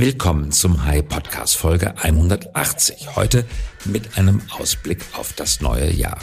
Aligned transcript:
Willkommen 0.00 0.50
zum 0.50 0.86
High 0.86 1.06
Podcast 1.06 1.58
Folge 1.58 1.94
180. 1.98 3.16
Heute 3.16 3.44
mit 3.84 4.16
einem 4.16 4.40
Ausblick 4.58 5.04
auf 5.12 5.34
das 5.34 5.60
neue 5.60 5.92
Jahr. 5.92 6.18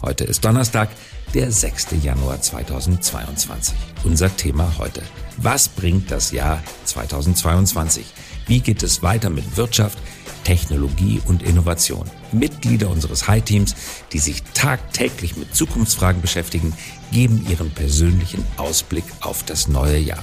Heute 0.00 0.22
ist 0.22 0.44
Donnerstag, 0.44 0.90
der 1.34 1.50
6. 1.50 1.88
Januar 2.04 2.40
2022. 2.40 3.74
Unser 4.04 4.36
Thema 4.36 4.72
heute. 4.78 5.02
Was 5.38 5.68
bringt 5.68 6.12
das 6.12 6.30
Jahr 6.30 6.62
2022? 6.84 8.06
Wie 8.46 8.60
geht 8.60 8.84
es 8.84 9.02
weiter 9.02 9.28
mit 9.28 9.56
Wirtschaft, 9.56 9.98
Technologie 10.44 11.20
und 11.26 11.42
Innovation? 11.42 12.08
Mitglieder 12.30 12.88
unseres 12.90 13.26
High-Teams, 13.26 13.74
die 14.12 14.20
sich 14.20 14.44
tagtäglich 14.54 15.36
mit 15.36 15.52
Zukunftsfragen 15.52 16.22
beschäftigen, 16.22 16.72
geben 17.10 17.44
ihren 17.50 17.72
persönlichen 17.72 18.46
Ausblick 18.56 19.04
auf 19.20 19.42
das 19.42 19.66
neue 19.66 19.98
Jahr. 19.98 20.22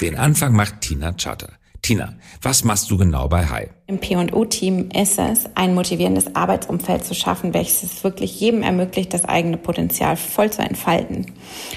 Den 0.00 0.16
Anfang 0.16 0.54
macht 0.54 0.82
Tina 0.82 1.12
Charter. 1.12 1.48
Tina, 1.80 2.14
was 2.42 2.64
machst 2.64 2.90
du 2.90 2.98
genau 2.98 3.28
bei 3.28 3.46
Hi? 3.46 3.68
Im 3.86 3.98
P&O-Team 3.98 4.90
ist 4.90 5.18
es, 5.18 5.46
ein 5.54 5.74
motivierendes 5.74 6.34
Arbeitsumfeld 6.34 7.04
zu 7.04 7.14
schaffen, 7.14 7.54
welches 7.54 7.82
es 7.82 8.04
wirklich 8.04 8.38
jedem 8.38 8.62
ermöglicht, 8.62 9.14
das 9.14 9.24
eigene 9.24 9.56
Potenzial 9.56 10.16
voll 10.16 10.50
zu 10.50 10.60
entfalten. 10.60 11.32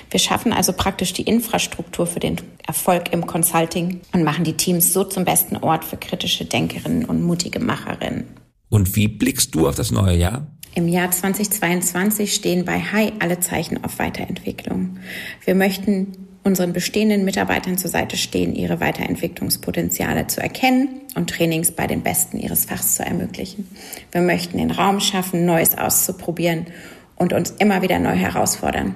Wir 0.09 0.19
schaffen 0.19 0.51
also 0.51 0.73
praktisch 0.73 1.13
die 1.13 1.21
Infrastruktur 1.21 2.07
für 2.07 2.19
den 2.19 2.37
Erfolg 2.67 3.13
im 3.13 3.25
Consulting 3.25 4.01
und 4.11 4.23
machen 4.23 4.43
die 4.43 4.57
Teams 4.57 4.91
so 4.91 5.05
zum 5.05 5.23
besten 5.23 5.55
Ort 5.57 5.85
für 5.85 5.97
kritische 5.97 6.43
Denkerinnen 6.43 7.05
und 7.05 7.21
mutige 7.21 7.59
Macherinnen. 7.59 8.25
Und 8.67 8.95
wie 8.97 9.07
blickst 9.07 9.55
du 9.55 9.67
auf 9.67 9.75
das 9.75 9.91
neue 9.91 10.17
Jahr? 10.17 10.47
Im 10.75 10.87
Jahr 10.87 11.09
2022 11.09 12.33
stehen 12.33 12.65
bei 12.65 12.79
Hi 12.79 13.13
alle 13.19 13.39
Zeichen 13.39 13.83
auf 13.83 13.99
Weiterentwicklung. 13.99 14.97
Wir 15.45 15.55
möchten 15.55 16.28
unseren 16.43 16.73
bestehenden 16.73 17.25
Mitarbeitern 17.25 17.77
zur 17.77 17.89
Seite 17.89 18.17
stehen, 18.17 18.55
ihre 18.55 18.79
Weiterentwicklungspotenziale 18.79 20.27
zu 20.27 20.41
erkennen 20.41 21.01
und 21.15 21.29
Trainings 21.29 21.71
bei 21.71 21.85
den 21.87 22.01
Besten 22.01 22.39
ihres 22.39 22.65
Fachs 22.65 22.95
zu 22.95 23.03
ermöglichen. 23.03 23.67
Wir 24.11 24.21
möchten 24.21 24.57
den 24.57 24.71
Raum 24.71 24.99
schaffen, 24.99 25.45
Neues 25.45 25.77
auszuprobieren 25.77 26.67
und 27.15 27.33
uns 27.33 27.51
immer 27.59 27.81
wieder 27.81 27.99
neu 27.99 28.15
herausfordern. 28.15 28.95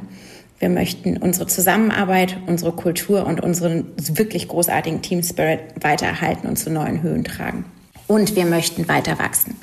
Wir 0.59 0.69
möchten 0.69 1.17
unsere 1.17 1.47
Zusammenarbeit, 1.47 2.37
unsere 2.47 2.71
Kultur 2.71 3.25
und 3.25 3.41
unseren 3.41 3.87
wirklich 3.97 4.47
großartigen 4.47 5.01
Team 5.01 5.21
Spirit 5.21 5.59
weiter 5.81 6.05
erhalten 6.05 6.47
und 6.47 6.55
zu 6.55 6.69
neuen 6.69 7.01
Höhen 7.03 7.25
tragen. 7.25 7.65
Und 8.07 8.35
wir 8.37 8.45
möchten 8.45 8.87
weiter 8.87 9.19
wachsen. 9.19 9.57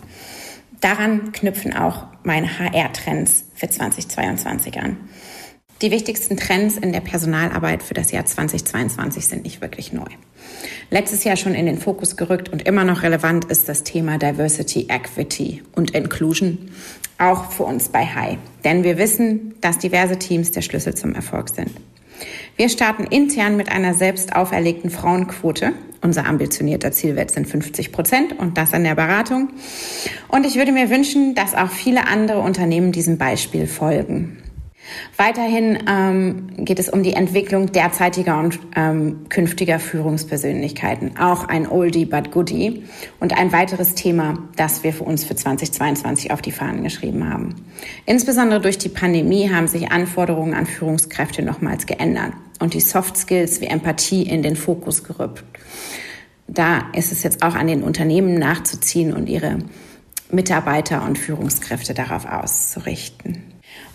Daran 0.80 1.32
knüpfen 1.32 1.74
auch 1.74 2.04
meine 2.22 2.58
HR-Trends 2.58 3.44
für 3.54 3.68
2022 3.68 4.78
an. 4.78 4.96
Die 5.82 5.90
wichtigsten 5.90 6.36
Trends 6.36 6.76
in 6.76 6.92
der 6.92 7.00
Personalarbeit 7.00 7.82
für 7.82 7.94
das 7.94 8.12
Jahr 8.12 8.26
2022 8.26 9.26
sind 9.26 9.44
nicht 9.44 9.62
wirklich 9.62 9.94
neu. 9.94 10.08
Letztes 10.90 11.24
Jahr 11.24 11.36
schon 11.36 11.54
in 11.54 11.64
den 11.64 11.78
Fokus 11.78 12.18
gerückt 12.18 12.50
und 12.50 12.66
immer 12.68 12.84
noch 12.84 13.02
relevant 13.02 13.46
ist 13.46 13.66
das 13.66 13.82
Thema 13.82 14.18
Diversity, 14.18 14.88
Equity 14.90 15.62
und 15.74 15.92
Inclusion, 15.92 16.70
auch 17.16 17.50
für 17.50 17.62
uns 17.62 17.88
bei 17.88 18.04
High. 18.04 18.36
Denn 18.62 18.84
wir 18.84 18.98
wissen, 18.98 19.54
dass 19.62 19.78
diverse 19.78 20.18
Teams 20.18 20.50
der 20.50 20.60
Schlüssel 20.60 20.94
zum 20.94 21.14
Erfolg 21.14 21.48
sind. 21.48 21.70
Wir 22.56 22.68
starten 22.68 23.04
intern 23.04 23.56
mit 23.56 23.72
einer 23.72 23.94
selbst 23.94 24.36
auferlegten 24.36 24.90
Frauenquote. 24.90 25.72
Unser 26.02 26.26
ambitionierter 26.26 26.92
Zielwert 26.92 27.30
sind 27.30 27.46
50 27.46 27.90
Prozent 27.90 28.38
und 28.38 28.58
das 28.58 28.74
an 28.74 28.84
der 28.84 28.96
Beratung. 28.96 29.48
Und 30.28 30.44
ich 30.44 30.56
würde 30.56 30.72
mir 30.72 30.90
wünschen, 30.90 31.34
dass 31.34 31.54
auch 31.54 31.70
viele 31.70 32.06
andere 32.06 32.40
Unternehmen 32.40 32.92
diesem 32.92 33.16
Beispiel 33.16 33.66
folgen. 33.66 34.36
Weiterhin 35.16 35.78
ähm, 35.88 36.64
geht 36.64 36.78
es 36.78 36.88
um 36.88 37.02
die 37.02 37.12
Entwicklung 37.12 37.72
derzeitiger 37.72 38.38
und 38.38 38.58
ähm, 38.76 39.26
künftiger 39.28 39.78
Führungspersönlichkeiten. 39.78 41.18
Auch 41.18 41.44
ein 41.44 41.68
Oldie 41.68 42.06
but 42.06 42.30
Goodie 42.30 42.84
und 43.18 43.36
ein 43.36 43.52
weiteres 43.52 43.94
Thema, 43.94 44.34
das 44.56 44.82
wir 44.82 44.92
für 44.92 45.04
uns 45.04 45.24
für 45.24 45.34
2022 45.34 46.32
auf 46.32 46.42
die 46.42 46.52
Fahnen 46.52 46.82
geschrieben 46.82 47.28
haben. 47.28 47.54
Insbesondere 48.06 48.60
durch 48.60 48.78
die 48.78 48.88
Pandemie 48.88 49.50
haben 49.50 49.68
sich 49.68 49.90
Anforderungen 49.92 50.54
an 50.54 50.66
Führungskräfte 50.66 51.42
nochmals 51.42 51.86
geändert 51.86 52.32
und 52.60 52.74
die 52.74 52.80
Soft 52.80 53.16
Skills 53.16 53.60
wie 53.60 53.66
Empathie 53.66 54.22
in 54.22 54.42
den 54.42 54.56
Fokus 54.56 55.04
gerückt. 55.04 55.44
Da 56.46 56.88
ist 56.94 57.12
es 57.12 57.22
jetzt 57.22 57.42
auch 57.42 57.54
an 57.54 57.68
den 57.68 57.82
Unternehmen 57.82 58.34
nachzuziehen 58.34 59.12
und 59.12 59.28
ihre 59.28 59.58
Mitarbeiter 60.30 61.04
und 61.04 61.18
Führungskräfte 61.18 61.94
darauf 61.94 62.26
auszurichten. 62.26 63.49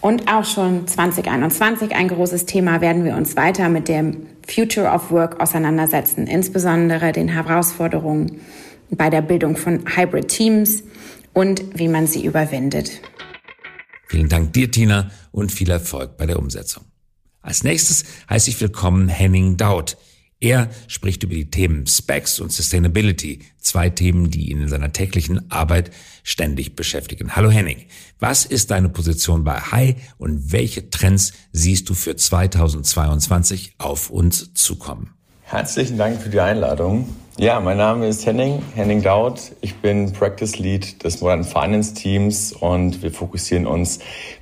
Und 0.06 0.32
auch 0.32 0.46
schon 0.46 0.88
2021 0.88 1.96
ein 1.96 2.10
großes 2.10 2.46
Thema 2.46 2.80
werden 2.80 3.06
wir 3.06 3.16
uns 3.16 3.36
weiter 3.36 3.70
mit 3.70 3.88
dem 3.88 4.28
Future 4.48 4.86
of 4.86 5.10
Work 5.10 5.42
auseinandersetzen, 5.42 6.28
insbesondere 6.28 7.12
den 7.12 7.28
Herausforderungen 7.28 8.40
bei 8.92 9.10
der 9.10 9.24
Bildung 9.24 9.58
von 9.58 9.84
Hybrid 9.96 10.28
Teams 10.28 10.84
und 11.34 11.64
wie 11.74 11.88
man 11.88 12.06
sie 12.06 12.24
überwindet. 12.24 13.02
Vielen 14.08 14.30
Dank 14.30 14.54
dir, 14.54 14.70
Tina, 14.70 15.10
und 15.32 15.52
viel 15.52 15.72
Erfolg 15.72 16.18
bei 16.18 16.28
der 16.28 16.38
Umsetzung. 16.38 16.84
Als 17.42 17.64
nächstes 17.64 18.04
heiße 18.30 18.52
ich 18.52 18.62
willkommen 18.62 19.08
Henning 19.08 19.58
Daut. 19.58 19.98
Er 20.42 20.70
spricht 20.88 21.24
über 21.24 21.34
die 21.34 21.50
Themen 21.50 21.88
Specs 21.88 22.40
und 22.42 22.52
Sustainability, 22.52 23.40
zwei 23.58 23.90
Themen, 23.90 24.30
die 24.30 24.52
ihn 24.52 24.64
in 24.64 24.68
seiner 24.68 24.92
täglichen 24.92 25.50
Arbeit 25.50 25.92
ständig 26.24 26.76
beschäftigen. 26.76 27.38
Hallo 27.38 27.50
Henning, 27.50 27.86
was 28.20 28.46
ist 28.46 28.70
deine 28.72 28.90
Position 28.90 29.46
bei 29.46 29.60
Hi 29.60 29.96
und 30.18 30.52
welche 30.52 30.90
Trends 30.90 31.32
siehst 31.54 31.88
du 31.90 31.94
für 31.94 32.18
2022 32.18 33.76
auf 33.78 34.10
uns 34.10 34.54
zukommen? 34.54 35.12
Herzlichen 35.44 35.98
Dank 35.98 36.22
für 36.22 36.30
die 36.30 36.40
Einladung. 36.40 37.08
Ja, 37.38 37.60
mein 37.60 37.78
Name 37.78 38.08
ist 38.08 38.26
Henning, 38.26 38.62
Henning 38.76 39.04
Daut. 39.04 39.52
Ich 39.62 39.76
bin 39.76 40.12
Practice 40.12 40.58
Lead 40.58 41.04
des 41.04 41.22
Modern 41.22 41.44
Finance 41.44 41.94
Teams 41.94 42.52
und 42.52 43.04
wir 43.04 43.12
fokussieren 43.12 43.68
uns 43.68 44.00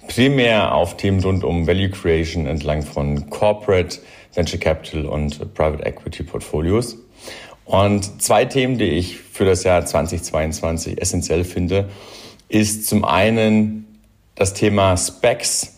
primär 0.07 0.73
auf 0.73 0.95
Themen 0.97 1.19
rund 1.21 1.43
um 1.43 1.67
Value 1.67 1.89
Creation 1.89 2.45
entlang 2.45 2.83
von 2.83 3.29
Corporate, 3.29 3.99
Venture 4.33 4.59
Capital 4.59 5.05
und 5.05 5.53
Private 5.53 5.85
Equity 5.85 6.23
Portfolios. 6.23 6.97
Und 7.65 8.21
zwei 8.21 8.45
Themen, 8.45 8.77
die 8.77 8.85
ich 8.85 9.17
für 9.17 9.45
das 9.45 9.63
Jahr 9.63 9.85
2022 9.85 11.01
essentiell 11.01 11.43
finde, 11.43 11.89
ist 12.49 12.87
zum 12.87 13.05
einen 13.05 13.99
das 14.35 14.53
Thema 14.53 14.97
Specs, 14.97 15.77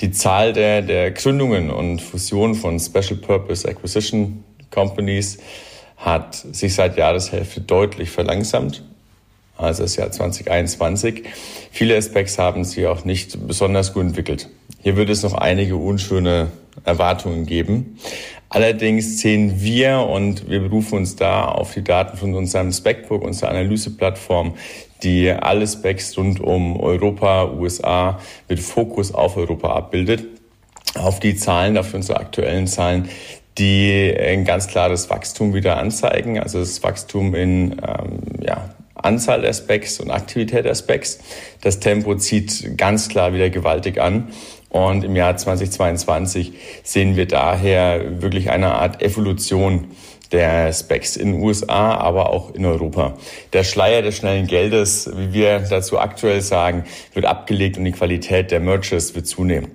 die 0.00 0.10
Zahl 0.10 0.52
der, 0.52 0.82
der 0.82 1.10
Gründungen 1.10 1.70
und 1.70 2.00
Fusionen 2.00 2.54
von 2.54 2.78
Special 2.78 3.16
Purpose 3.16 3.68
Acquisition 3.68 4.44
Companies 4.70 5.38
hat 5.96 6.34
sich 6.34 6.74
seit 6.74 6.96
Jahreshälfte 6.96 7.62
deutlich 7.62 8.10
verlangsamt. 8.10 8.82
Also 9.56 9.84
das 9.84 9.96
Jahr 9.96 10.10
2021. 10.10 11.24
Viele 11.70 12.00
Specs 12.00 12.38
haben 12.38 12.64
sich 12.64 12.86
auch 12.86 13.04
nicht 13.04 13.46
besonders 13.46 13.94
gut 13.94 14.02
entwickelt. 14.02 14.50
Hier 14.82 14.96
wird 14.96 15.10
es 15.10 15.22
noch 15.22 15.34
einige 15.34 15.76
unschöne 15.76 16.48
Erwartungen 16.84 17.46
geben. 17.46 17.98
Allerdings 18.48 19.20
sehen 19.20 19.60
wir 19.60 20.00
und 20.00 20.48
wir 20.48 20.60
berufen 20.60 20.98
uns 20.98 21.16
da 21.16 21.46
auf 21.46 21.74
die 21.74 21.82
Daten 21.82 22.16
von 22.16 22.34
unserem 22.34 22.72
Specbook, 22.72 23.22
unserer 23.22 23.50
Analyseplattform, 23.50 24.54
die 25.02 25.30
alle 25.30 25.66
Specs 25.66 26.16
rund 26.16 26.40
um 26.40 26.78
Europa, 26.78 27.50
USA 27.52 28.20
mit 28.48 28.60
Fokus 28.60 29.12
auf 29.12 29.36
Europa 29.36 29.74
abbildet. 29.74 30.24
Auf 30.94 31.20
die 31.20 31.36
Zahlen, 31.36 31.76
auf 31.76 31.92
unsere 31.92 32.20
aktuellen 32.20 32.66
Zahlen, 32.66 33.08
die 33.58 34.14
ein 34.18 34.44
ganz 34.44 34.68
klares 34.68 35.10
Wachstum 35.10 35.52
wieder 35.52 35.78
anzeigen. 35.78 36.38
Also 36.38 36.60
das 36.60 36.82
Wachstum 36.82 37.34
in 37.34 37.72
ähm, 37.72 38.20
ja, 38.42 38.70
Anzahl 38.94 39.42
der 39.42 39.52
Specs 39.52 40.00
und 40.00 40.10
Aktivität 40.10 40.64
der 40.64 40.74
Specs. 40.74 41.18
Das 41.62 41.80
Tempo 41.80 42.14
zieht 42.16 42.76
ganz 42.76 43.08
klar 43.08 43.34
wieder 43.34 43.50
gewaltig 43.50 44.00
an. 44.00 44.28
Und 44.70 45.04
im 45.04 45.16
Jahr 45.16 45.36
2022 45.36 46.52
sehen 46.82 47.16
wir 47.16 47.26
daher 47.26 48.20
wirklich 48.20 48.50
eine 48.50 48.74
Art 48.74 49.02
Evolution 49.02 49.88
der 50.32 50.72
Specs 50.72 51.16
in 51.16 51.32
den 51.32 51.42
USA, 51.42 51.94
aber 51.94 52.30
auch 52.30 52.52
in 52.54 52.64
Europa. 52.64 53.14
Der 53.52 53.64
Schleier 53.64 54.02
des 54.02 54.16
schnellen 54.16 54.46
Geldes, 54.46 55.10
wie 55.14 55.32
wir 55.32 55.60
dazu 55.60 55.98
aktuell 55.98 56.40
sagen, 56.40 56.84
wird 57.14 57.26
abgelegt 57.26 57.78
und 57.78 57.84
die 57.84 57.92
Qualität 57.92 58.50
der 58.50 58.60
Mergers 58.60 59.14
wird 59.14 59.26
zunehmen. 59.26 59.70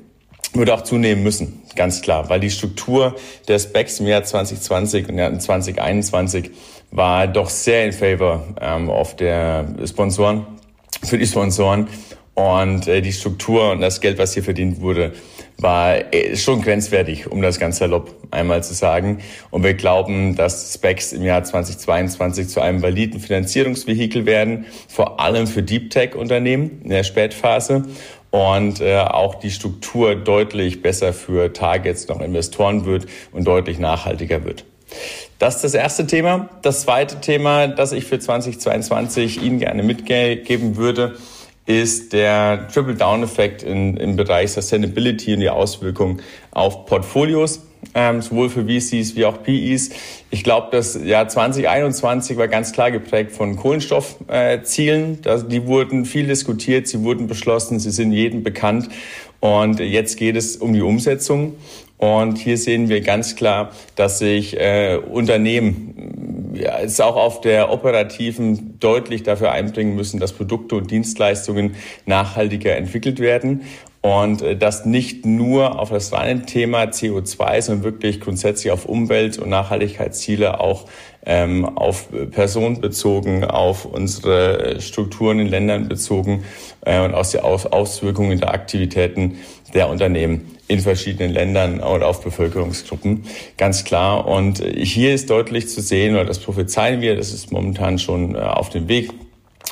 Wird 0.53 0.69
auch 0.69 0.81
zunehmen 0.81 1.23
müssen, 1.23 1.63
ganz 1.77 2.01
klar, 2.01 2.27
weil 2.27 2.41
die 2.41 2.49
Struktur 2.49 3.15
der 3.47 3.57
Specs 3.57 4.01
im 4.01 4.07
Jahr 4.07 4.23
2020 4.23 5.07
und 5.07 5.41
2021 5.41 6.51
war 6.91 7.25
doch 7.27 7.49
sehr 7.49 7.85
in 7.85 7.93
favor 7.93 8.43
ähm, 8.59 8.89
auf 8.89 9.15
der 9.15 9.65
Sponsoren, 9.85 10.45
für 11.03 11.17
die 11.17 11.25
Sponsoren. 11.25 11.87
Und 12.33 12.87
äh, 12.87 13.01
die 13.01 13.11
Struktur 13.11 13.71
und 13.71 13.81
das 13.81 13.99
Geld, 13.99 14.17
was 14.17 14.33
hier 14.33 14.43
verdient 14.43 14.79
wurde, 14.79 15.13
war 15.57 16.13
äh, 16.13 16.35
schon 16.37 16.61
grenzwertig, 16.61 17.29
um 17.29 17.41
das 17.41 17.59
ganz 17.59 17.77
salopp 17.77 18.15
einmal 18.31 18.63
zu 18.63 18.73
sagen. 18.73 19.19
Und 19.49 19.63
wir 19.63 19.73
glauben, 19.73 20.35
dass 20.35 20.73
Specs 20.73 21.11
im 21.11 21.23
Jahr 21.23 21.43
2022 21.43 22.47
zu 22.47 22.61
einem 22.61 22.81
validen 22.81 23.19
Finanzierungsvehikel 23.19 24.25
werden, 24.25 24.65
vor 24.87 25.19
allem 25.19 25.45
für 25.45 25.61
Deep 25.61 25.89
Tech 25.89 26.15
Unternehmen 26.15 26.81
in 26.83 26.89
der 26.89 27.03
Spätphase. 27.03 27.83
und 28.31 28.79
äh, 28.79 28.97
auch 28.97 29.35
die 29.35 29.51
Struktur 29.51 30.15
deutlich 30.15 30.81
besser 30.81 31.11
für 31.11 31.51
Targets 31.51 32.07
noch 32.07 32.21
Investoren 32.21 32.85
wird 32.85 33.05
und 33.33 33.45
deutlich 33.45 33.77
nachhaltiger 33.77 34.45
wird. 34.45 34.63
Das 35.37 35.55
ist 35.55 35.63
das 35.65 35.73
erste 35.73 36.07
Thema. 36.07 36.49
Das 36.61 36.81
zweite 36.81 37.19
Thema, 37.19 37.67
das 37.67 37.91
ich 37.91 38.05
für 38.05 38.19
2022 38.19 39.41
Ihnen 39.41 39.59
gerne 39.59 39.83
mitgeben 39.83 40.77
würde, 40.77 41.15
ist 41.65 42.13
der 42.13 42.67
Triple-Down-Effekt 42.73 43.63
im 43.63 44.15
Bereich 44.15 44.51
Sustainability 44.51 45.33
und 45.33 45.41
die 45.41 45.49
Auswirkungen 45.49 46.21
auf 46.51 46.85
Portfolios, 46.85 47.61
ähm, 47.93 48.21
sowohl 48.21 48.49
für 48.49 48.65
VCs 48.65 49.15
wie 49.15 49.25
auch 49.25 49.43
PEs. 49.43 49.91
Ich 50.29 50.43
glaube, 50.43 50.67
das 50.71 50.99
Jahr 51.03 51.27
2021 51.27 52.37
war 52.37 52.47
ganz 52.47 52.71
klar 52.71 52.91
geprägt 52.91 53.31
von 53.31 53.55
Kohlenstoffzielen. 53.55 55.19
Äh, 55.23 55.39
die 55.47 55.65
wurden 55.67 56.05
viel 56.05 56.27
diskutiert, 56.27 56.87
sie 56.87 57.03
wurden 57.03 57.27
beschlossen, 57.27 57.79
sie 57.79 57.91
sind 57.91 58.11
jedem 58.11 58.43
bekannt. 58.43 58.89
Und 59.39 59.79
jetzt 59.79 60.17
geht 60.17 60.35
es 60.35 60.57
um 60.57 60.73
die 60.73 60.81
Umsetzung. 60.81 61.55
Und 61.97 62.39
hier 62.39 62.57
sehen 62.57 62.89
wir 62.89 63.01
ganz 63.01 63.35
klar, 63.35 63.71
dass 63.95 64.19
sich 64.19 64.59
äh, 64.59 64.97
Unternehmen 64.97 66.20
ja, 66.53 66.79
es 66.79 66.99
auch 66.99 67.15
auf 67.15 67.41
der 67.41 67.71
operativen 67.71 68.79
deutlich 68.79 69.23
dafür 69.23 69.51
einbringen 69.51 69.95
müssen, 69.95 70.19
dass 70.19 70.33
Produkte 70.33 70.75
und 70.75 70.91
Dienstleistungen 70.91 71.75
nachhaltiger 72.05 72.75
entwickelt 72.75 73.19
werden. 73.19 73.61
Und 74.01 74.41
äh, 74.41 74.57
das 74.57 74.85
nicht 74.85 75.25
nur 75.25 75.79
auf 75.79 75.91
das 75.91 76.11
reine 76.11 76.45
Thema 76.45 76.83
CO2, 76.85 77.61
sondern 77.61 77.83
wirklich 77.83 78.19
grundsätzlich 78.19 78.71
auf 78.71 78.85
Umwelt- 78.85 79.37
und 79.37 79.49
Nachhaltigkeitsziele 79.49 80.59
auch 80.59 80.87
ähm, 81.23 81.65
auf 81.77 82.07
Personen 82.31 82.81
bezogen, 82.81 83.43
auf 83.43 83.85
unsere 83.85 84.81
Strukturen 84.81 85.39
in 85.39 85.47
Ländern 85.47 85.87
bezogen 85.87 86.43
äh, 86.83 86.99
und 86.99 87.13
aus 87.13 87.31
den 87.31 87.41
Aus 87.41 87.67
Auswirkungen 87.67 88.39
der 88.39 88.53
Aktivitäten 88.53 89.37
der 89.75 89.87
Unternehmen 89.87 90.57
in 90.71 90.79
verschiedenen 90.79 91.33
Ländern 91.33 91.81
und 91.81 92.01
auf 92.01 92.23
Bevölkerungsgruppen. 92.23 93.25
Ganz 93.57 93.83
klar. 93.83 94.25
Und 94.25 94.63
hier 94.63 95.13
ist 95.13 95.29
deutlich 95.29 95.67
zu 95.67 95.81
sehen, 95.81 96.15
oder 96.15 96.25
das 96.25 96.39
prophezeien 96.39 97.01
wir, 97.01 97.15
das 97.17 97.33
ist 97.33 97.51
momentan 97.51 97.99
schon 97.99 98.35
äh, 98.35 98.39
auf 98.39 98.69
dem 98.69 98.87
Weg, 98.87 99.11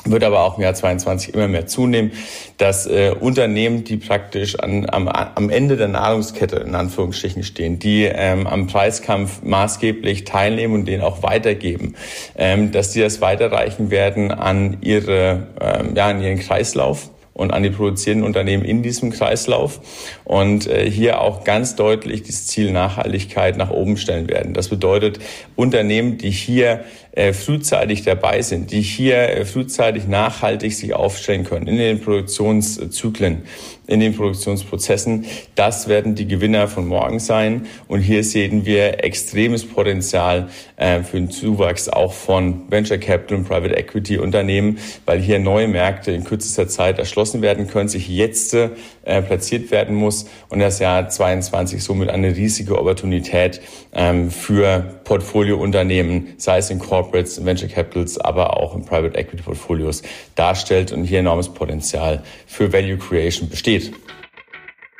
wird 0.04 0.24
aber 0.24 0.40
auch 0.40 0.58
im 0.58 0.62
Jahr 0.62 0.74
22 0.74 1.34
immer 1.34 1.48
mehr 1.48 1.66
zunehmen, 1.66 2.12
dass 2.58 2.86
äh, 2.86 3.14
Unternehmen, 3.18 3.84
die 3.84 3.96
praktisch 3.96 4.58
an, 4.58 4.88
am, 4.90 5.08
am 5.08 5.48
Ende 5.48 5.76
der 5.76 5.88
Nahrungskette 5.88 6.56
in 6.56 6.74
Anführungsstrichen 6.74 7.44
stehen, 7.44 7.78
die 7.78 8.04
ähm, 8.04 8.46
am 8.46 8.66
Preiskampf 8.66 9.42
maßgeblich 9.42 10.24
teilnehmen 10.24 10.74
und 10.74 10.84
den 10.86 11.00
auch 11.00 11.22
weitergeben, 11.22 11.94
ähm, 12.36 12.72
dass 12.72 12.92
die 12.92 13.00
das 13.00 13.22
weiterreichen 13.22 13.90
werden 13.90 14.32
an 14.32 14.78
ihre, 14.82 15.48
ähm, 15.60 15.94
ja, 15.94 16.08
an 16.08 16.22
ihren 16.22 16.38
Kreislauf 16.38 17.10
und 17.40 17.54
an 17.54 17.62
die 17.62 17.70
produzierenden 17.70 18.26
Unternehmen 18.26 18.64
in 18.64 18.82
diesem 18.82 19.10
Kreislauf 19.10 19.80
und 20.24 20.66
äh, 20.66 20.90
hier 20.90 21.22
auch 21.22 21.42
ganz 21.42 21.74
deutlich 21.74 22.22
das 22.22 22.46
Ziel 22.46 22.70
Nachhaltigkeit 22.70 23.56
nach 23.56 23.70
oben 23.70 23.96
stellen 23.96 24.28
werden. 24.28 24.52
Das 24.52 24.68
bedeutet, 24.68 25.20
Unternehmen, 25.56 26.18
die 26.18 26.30
hier 26.30 26.84
frühzeitig 27.32 28.02
dabei 28.02 28.40
sind, 28.42 28.70
die 28.70 28.82
hier 28.82 29.16
äh, 29.16 29.44
frühzeitig 29.44 30.06
nachhaltig 30.06 30.72
sich 30.74 30.94
aufstellen 30.94 31.44
können 31.44 31.66
in 31.66 31.76
den 31.76 32.00
Produktionszyklen, 32.00 33.42
in 33.88 33.98
den 33.98 34.14
Produktionsprozessen. 34.14 35.24
Das 35.56 35.88
werden 35.88 36.14
die 36.14 36.28
Gewinner 36.28 36.68
von 36.68 36.86
morgen 36.86 37.18
sein. 37.18 37.66
Und 37.88 38.00
hier 38.00 38.22
sehen 38.22 38.64
wir 38.64 39.02
extremes 39.02 39.66
Potenzial 39.66 40.50
äh, 40.76 41.02
für 41.02 41.16
den 41.16 41.30
Zuwachs 41.30 41.88
auch 41.88 42.12
von 42.12 42.70
Venture 42.70 42.98
Capital 42.98 43.38
und 43.38 43.48
Private 43.48 43.76
Equity 43.76 44.18
Unternehmen, 44.18 44.78
weil 45.04 45.20
hier 45.20 45.40
neue 45.40 45.66
Märkte 45.66 46.12
in 46.12 46.22
kürzester 46.22 46.68
Zeit 46.68 47.00
erschlossen 47.00 47.42
werden 47.42 47.66
können, 47.66 47.88
sich 47.88 48.08
jetzt 48.08 48.56
äh, 49.02 49.22
platziert 49.22 49.70
werden 49.70 49.94
muss 49.94 50.26
und 50.48 50.58
das 50.58 50.78
Jahr 50.78 51.08
22 51.08 51.82
somit 51.82 52.08
eine 52.08 52.36
riesige 52.36 52.78
Opportunität 52.78 53.60
ähm, 53.92 54.30
für 54.30 55.00
Portfoliounternehmen, 55.04 56.34
sei 56.36 56.58
es 56.58 56.70
in 56.70 56.78
Corporates, 56.78 57.44
Venture 57.44 57.68
Capitals, 57.68 58.18
aber 58.18 58.56
auch 58.56 58.74
in 58.74 58.84
Private 58.84 59.16
Equity 59.18 59.42
Portfolios 59.42 60.02
darstellt 60.34 60.92
und 60.92 61.04
hier 61.04 61.20
enormes 61.20 61.48
Potenzial 61.48 62.22
für 62.46 62.72
Value 62.72 62.98
Creation 62.98 63.48
besteht. 63.48 63.92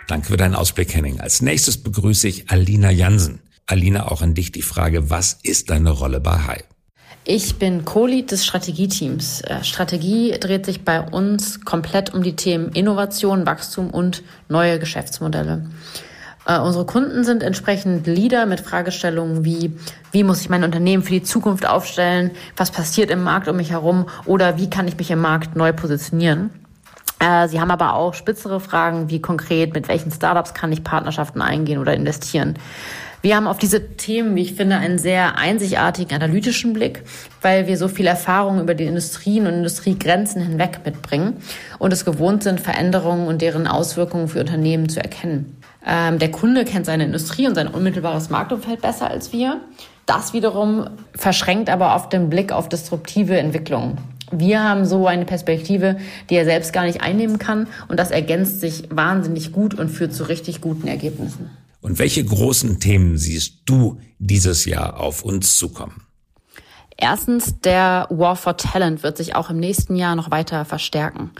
Danke 0.08 0.26
für 0.26 0.36
deinen 0.36 0.56
Ausblick, 0.56 0.94
Henning. 0.94 1.20
Als 1.20 1.40
nächstes 1.40 1.82
begrüße 1.82 2.26
ich 2.26 2.50
Alina 2.50 2.90
Jansen. 2.90 3.40
Alina, 3.66 4.10
auch 4.10 4.22
an 4.22 4.34
dich 4.34 4.50
die 4.50 4.62
Frage, 4.62 5.10
was 5.10 5.38
ist 5.44 5.70
deine 5.70 5.90
Rolle 5.90 6.20
bei 6.20 6.32
Hai? 6.32 6.64
Ich 7.24 7.58
bin 7.58 7.84
Co-Lead 7.84 8.30
des 8.30 8.46
Strategieteams. 8.46 9.42
Äh, 9.42 9.62
Strategie 9.62 10.32
dreht 10.40 10.64
sich 10.64 10.84
bei 10.84 11.02
uns 11.02 11.64
komplett 11.64 12.14
um 12.14 12.22
die 12.22 12.34
Themen 12.34 12.70
Innovation, 12.72 13.44
Wachstum 13.44 13.90
und 13.90 14.22
neue 14.48 14.78
Geschäftsmodelle. 14.78 15.66
Äh, 16.46 16.58
unsere 16.60 16.86
Kunden 16.86 17.22
sind 17.24 17.42
entsprechend 17.42 18.06
Leader 18.06 18.46
mit 18.46 18.60
Fragestellungen 18.60 19.44
wie, 19.44 19.76
wie 20.12 20.24
muss 20.24 20.40
ich 20.40 20.48
mein 20.48 20.64
Unternehmen 20.64 21.02
für 21.02 21.12
die 21.12 21.22
Zukunft 21.22 21.66
aufstellen? 21.66 22.30
Was 22.56 22.70
passiert 22.70 23.10
im 23.10 23.22
Markt 23.22 23.48
um 23.48 23.56
mich 23.56 23.70
herum? 23.70 24.06
Oder 24.24 24.56
wie 24.56 24.70
kann 24.70 24.88
ich 24.88 24.96
mich 24.96 25.10
im 25.10 25.20
Markt 25.20 25.56
neu 25.56 25.74
positionieren? 25.74 26.48
Äh, 27.18 27.48
sie 27.48 27.60
haben 27.60 27.70
aber 27.70 27.94
auch 27.94 28.14
spitzere 28.14 28.60
Fragen, 28.60 29.10
wie 29.10 29.20
konkret, 29.20 29.74
mit 29.74 29.88
welchen 29.88 30.10
Startups 30.10 30.54
kann 30.54 30.72
ich 30.72 30.82
Partnerschaften 30.82 31.42
eingehen 31.42 31.78
oder 31.78 31.92
investieren. 31.92 32.58
Wir 33.22 33.36
haben 33.36 33.46
auf 33.46 33.58
diese 33.58 33.96
Themen, 33.96 34.34
wie 34.34 34.40
ich 34.40 34.54
finde, 34.54 34.76
einen 34.78 34.98
sehr 34.98 35.36
einzigartigen 35.36 36.14
analytischen 36.14 36.72
Blick, 36.72 37.02
weil 37.42 37.66
wir 37.66 37.76
so 37.76 37.86
viel 37.86 38.06
Erfahrung 38.06 38.60
über 38.60 38.74
die 38.74 38.86
Industrien 38.86 39.46
und 39.46 39.52
Industriegrenzen 39.52 40.40
hinweg 40.40 40.80
mitbringen 40.86 41.36
und 41.78 41.92
es 41.92 42.06
gewohnt 42.06 42.42
sind, 42.42 42.60
Veränderungen 42.60 43.28
und 43.28 43.42
deren 43.42 43.66
Auswirkungen 43.66 44.28
für 44.28 44.40
Unternehmen 44.40 44.88
zu 44.88 45.02
erkennen. 45.02 45.60
Ähm, 45.86 46.18
der 46.18 46.30
Kunde 46.30 46.64
kennt 46.64 46.86
seine 46.86 47.04
Industrie 47.04 47.46
und 47.46 47.54
sein 47.54 47.68
unmittelbares 47.68 48.30
Marktumfeld 48.30 48.80
besser 48.80 49.10
als 49.10 49.34
wir. 49.34 49.60
Das 50.06 50.32
wiederum 50.32 50.88
verschränkt 51.14 51.68
aber 51.68 51.94
oft 51.94 52.14
den 52.14 52.30
Blick 52.30 52.52
auf 52.52 52.70
disruptive 52.70 53.38
Entwicklungen. 53.38 53.98
Wir 54.32 54.62
haben 54.62 54.86
so 54.86 55.06
eine 55.06 55.26
Perspektive, 55.26 55.98
die 56.30 56.36
er 56.36 56.44
selbst 56.46 56.72
gar 56.72 56.84
nicht 56.84 57.02
einnehmen 57.02 57.38
kann 57.38 57.66
und 57.88 57.98
das 57.98 58.12
ergänzt 58.12 58.60
sich 58.60 58.84
wahnsinnig 58.90 59.52
gut 59.52 59.74
und 59.74 59.90
führt 59.90 60.14
zu 60.14 60.24
richtig 60.24 60.62
guten 60.62 60.88
Ergebnissen. 60.88 61.50
Und 61.80 61.98
welche 61.98 62.24
großen 62.24 62.80
Themen 62.80 63.16
siehst 63.16 63.62
du 63.64 64.00
dieses 64.18 64.64
Jahr 64.64 65.00
auf 65.00 65.22
uns 65.22 65.56
zukommen? 65.56 66.02
Erstens, 66.96 67.60
der 67.60 68.06
War 68.10 68.36
for 68.36 68.58
Talent 68.58 69.02
wird 69.02 69.16
sich 69.16 69.34
auch 69.34 69.48
im 69.48 69.58
nächsten 69.58 69.96
Jahr 69.96 70.14
noch 70.16 70.30
weiter 70.30 70.66
verstärken. 70.66 71.30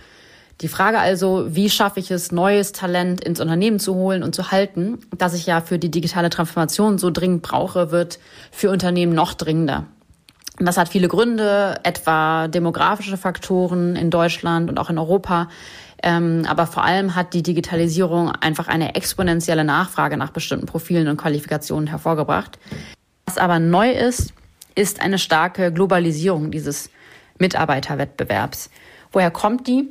Die 0.62 0.68
Frage 0.68 0.98
also, 0.98 1.46
wie 1.54 1.70
schaffe 1.70 2.00
ich 2.00 2.10
es, 2.10 2.32
neues 2.32 2.72
Talent 2.72 3.22
ins 3.22 3.40
Unternehmen 3.40 3.78
zu 3.78 3.94
holen 3.94 4.22
und 4.22 4.34
zu 4.34 4.50
halten, 4.50 4.98
das 5.16 5.34
ich 5.34 5.46
ja 5.46 5.60
für 5.60 5.78
die 5.78 5.90
digitale 5.90 6.28
Transformation 6.28 6.98
so 6.98 7.10
dringend 7.10 7.42
brauche, 7.42 7.90
wird 7.90 8.18
für 8.50 8.70
Unternehmen 8.70 9.14
noch 9.14 9.34
dringender. 9.34 9.86
Das 10.58 10.76
hat 10.76 10.90
viele 10.90 11.08
Gründe, 11.08 11.80
etwa 11.84 12.46
demografische 12.48 13.16
Faktoren 13.16 13.96
in 13.96 14.10
Deutschland 14.10 14.68
und 14.68 14.78
auch 14.78 14.90
in 14.90 14.98
Europa. 14.98 15.48
Ähm, 16.02 16.46
aber 16.48 16.66
vor 16.66 16.84
allem 16.84 17.14
hat 17.14 17.34
die 17.34 17.42
Digitalisierung 17.42 18.30
einfach 18.30 18.68
eine 18.68 18.94
exponentielle 18.94 19.64
Nachfrage 19.64 20.16
nach 20.16 20.30
bestimmten 20.30 20.66
Profilen 20.66 21.08
und 21.08 21.16
Qualifikationen 21.16 21.88
hervorgebracht. 21.88 22.58
Was 23.26 23.38
aber 23.38 23.58
neu 23.58 23.90
ist, 23.90 24.32
ist 24.74 25.00
eine 25.00 25.18
starke 25.18 25.72
Globalisierung 25.72 26.50
dieses 26.50 26.90
Mitarbeiterwettbewerbs. 27.38 28.70
Woher 29.12 29.30
kommt 29.30 29.66
die? 29.66 29.88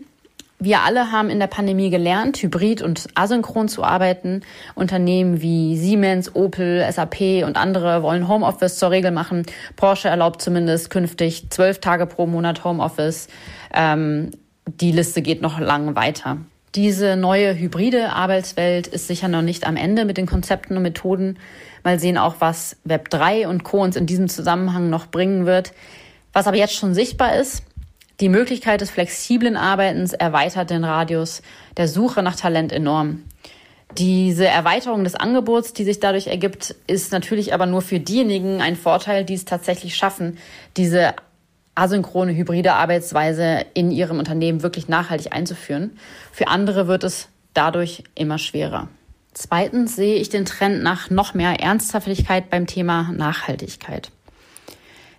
Wir 0.62 0.82
alle 0.82 1.14
haben 1.14 1.30
in 1.30 1.40
der 1.40 1.48
Pandemie 1.48 1.90
gelernt, 1.90 2.42
hybrid 2.42 2.82
und 2.82 3.08
asynchron 3.16 3.70
zu 3.70 3.82
arbeiten. 3.84 4.42
Unternehmen 4.76 5.42
wie 5.42 5.78
Siemens, 5.78 6.36
Opel, 6.36 6.86
SAP 6.92 7.46
und 7.46 7.56
andere 7.56 8.04
wollen 8.04 8.28
Homeoffice 8.28 8.78
zur 8.78 8.92
Regel 8.92 9.12
machen. 9.12 9.46
Porsche 9.78 10.10
erlaubt 10.10 10.42
zumindest 10.42 10.90
künftig 10.90 11.50
zwölf 11.50 11.80
Tage 11.80 12.06
pro 12.08 12.26
Monat 12.26 12.66
Homeoffice. 12.66 13.30
Ähm, 13.74 14.32
die 14.78 14.92
Liste 14.92 15.22
geht 15.22 15.42
noch 15.42 15.60
lang 15.60 15.96
weiter. 15.96 16.38
Diese 16.76 17.16
neue 17.16 17.58
hybride 17.58 18.12
Arbeitswelt 18.12 18.86
ist 18.88 19.08
sicher 19.08 19.28
noch 19.28 19.42
nicht 19.42 19.66
am 19.66 19.76
Ende 19.76 20.06
mit 20.06 20.18
den 20.18 20.28
Konzepten 20.28 20.78
und 20.78 20.84
Methoden. 20.84 21.40
Mal 21.84 22.00
sehen 22.00 22.18
auch, 22.18 22.36
was 22.40 22.78
Web 22.84 23.10
3 23.10 23.48
und 23.48 23.64
Co. 23.64 23.82
uns 23.82 23.96
in 23.96 24.06
diesem 24.06 24.30
Zusammenhang 24.30 24.90
noch 24.90 25.08
bringen 25.08 25.46
wird. 25.46 25.74
Was 26.32 26.46
aber 26.46 26.58
jetzt 26.58 26.76
schon 26.76 26.94
sichtbar 26.94 27.36
ist, 27.36 27.64
die 28.20 28.30
Möglichkeit 28.30 28.82
des 28.82 28.92
flexiblen 28.92 29.56
Arbeitens 29.56 30.14
erweitert 30.14 30.70
den 30.70 30.84
Radius 30.84 31.42
der 31.78 31.88
Suche 31.88 32.22
nach 32.22 32.36
Talent 32.36 32.72
enorm. 32.72 33.24
Diese 33.98 34.46
Erweiterung 34.46 35.04
des 35.04 35.16
Angebots, 35.16 35.74
die 35.74 35.84
sich 35.84 36.00
dadurch 36.00 36.28
ergibt, 36.28 36.76
ist 36.86 37.12
natürlich 37.12 37.54
aber 37.54 37.66
nur 37.66 37.82
für 37.82 38.00
diejenigen 38.00 38.62
ein 38.62 38.76
Vorteil, 38.76 39.26
die 39.26 39.34
es 39.34 39.46
tatsächlich 39.46 39.96
schaffen, 39.96 40.38
diese 40.78 41.16
asynchrone 41.80 42.36
hybride 42.36 42.74
Arbeitsweise 42.74 43.66
in 43.74 43.92
ihrem 43.92 44.20
Unternehmen 44.20 44.62
wirklich 44.62 44.88
nachhaltig 44.88 45.34
einzuführen. 45.34 45.98
Für 46.32 46.48
andere 46.48 46.88
wird 46.88 47.04
es 47.04 47.30
dadurch 47.54 48.04
immer 48.16 48.38
schwerer. 48.38 48.90
Zweitens 49.34 49.96
sehe 49.96 50.16
ich 50.16 50.30
den 50.30 50.46
Trend 50.46 50.84
nach 50.84 51.10
noch 51.10 51.34
mehr 51.34 51.60
Ernsthaftigkeit 51.60 52.50
beim 52.50 52.68
Thema 52.68 53.12
Nachhaltigkeit. 53.12 54.12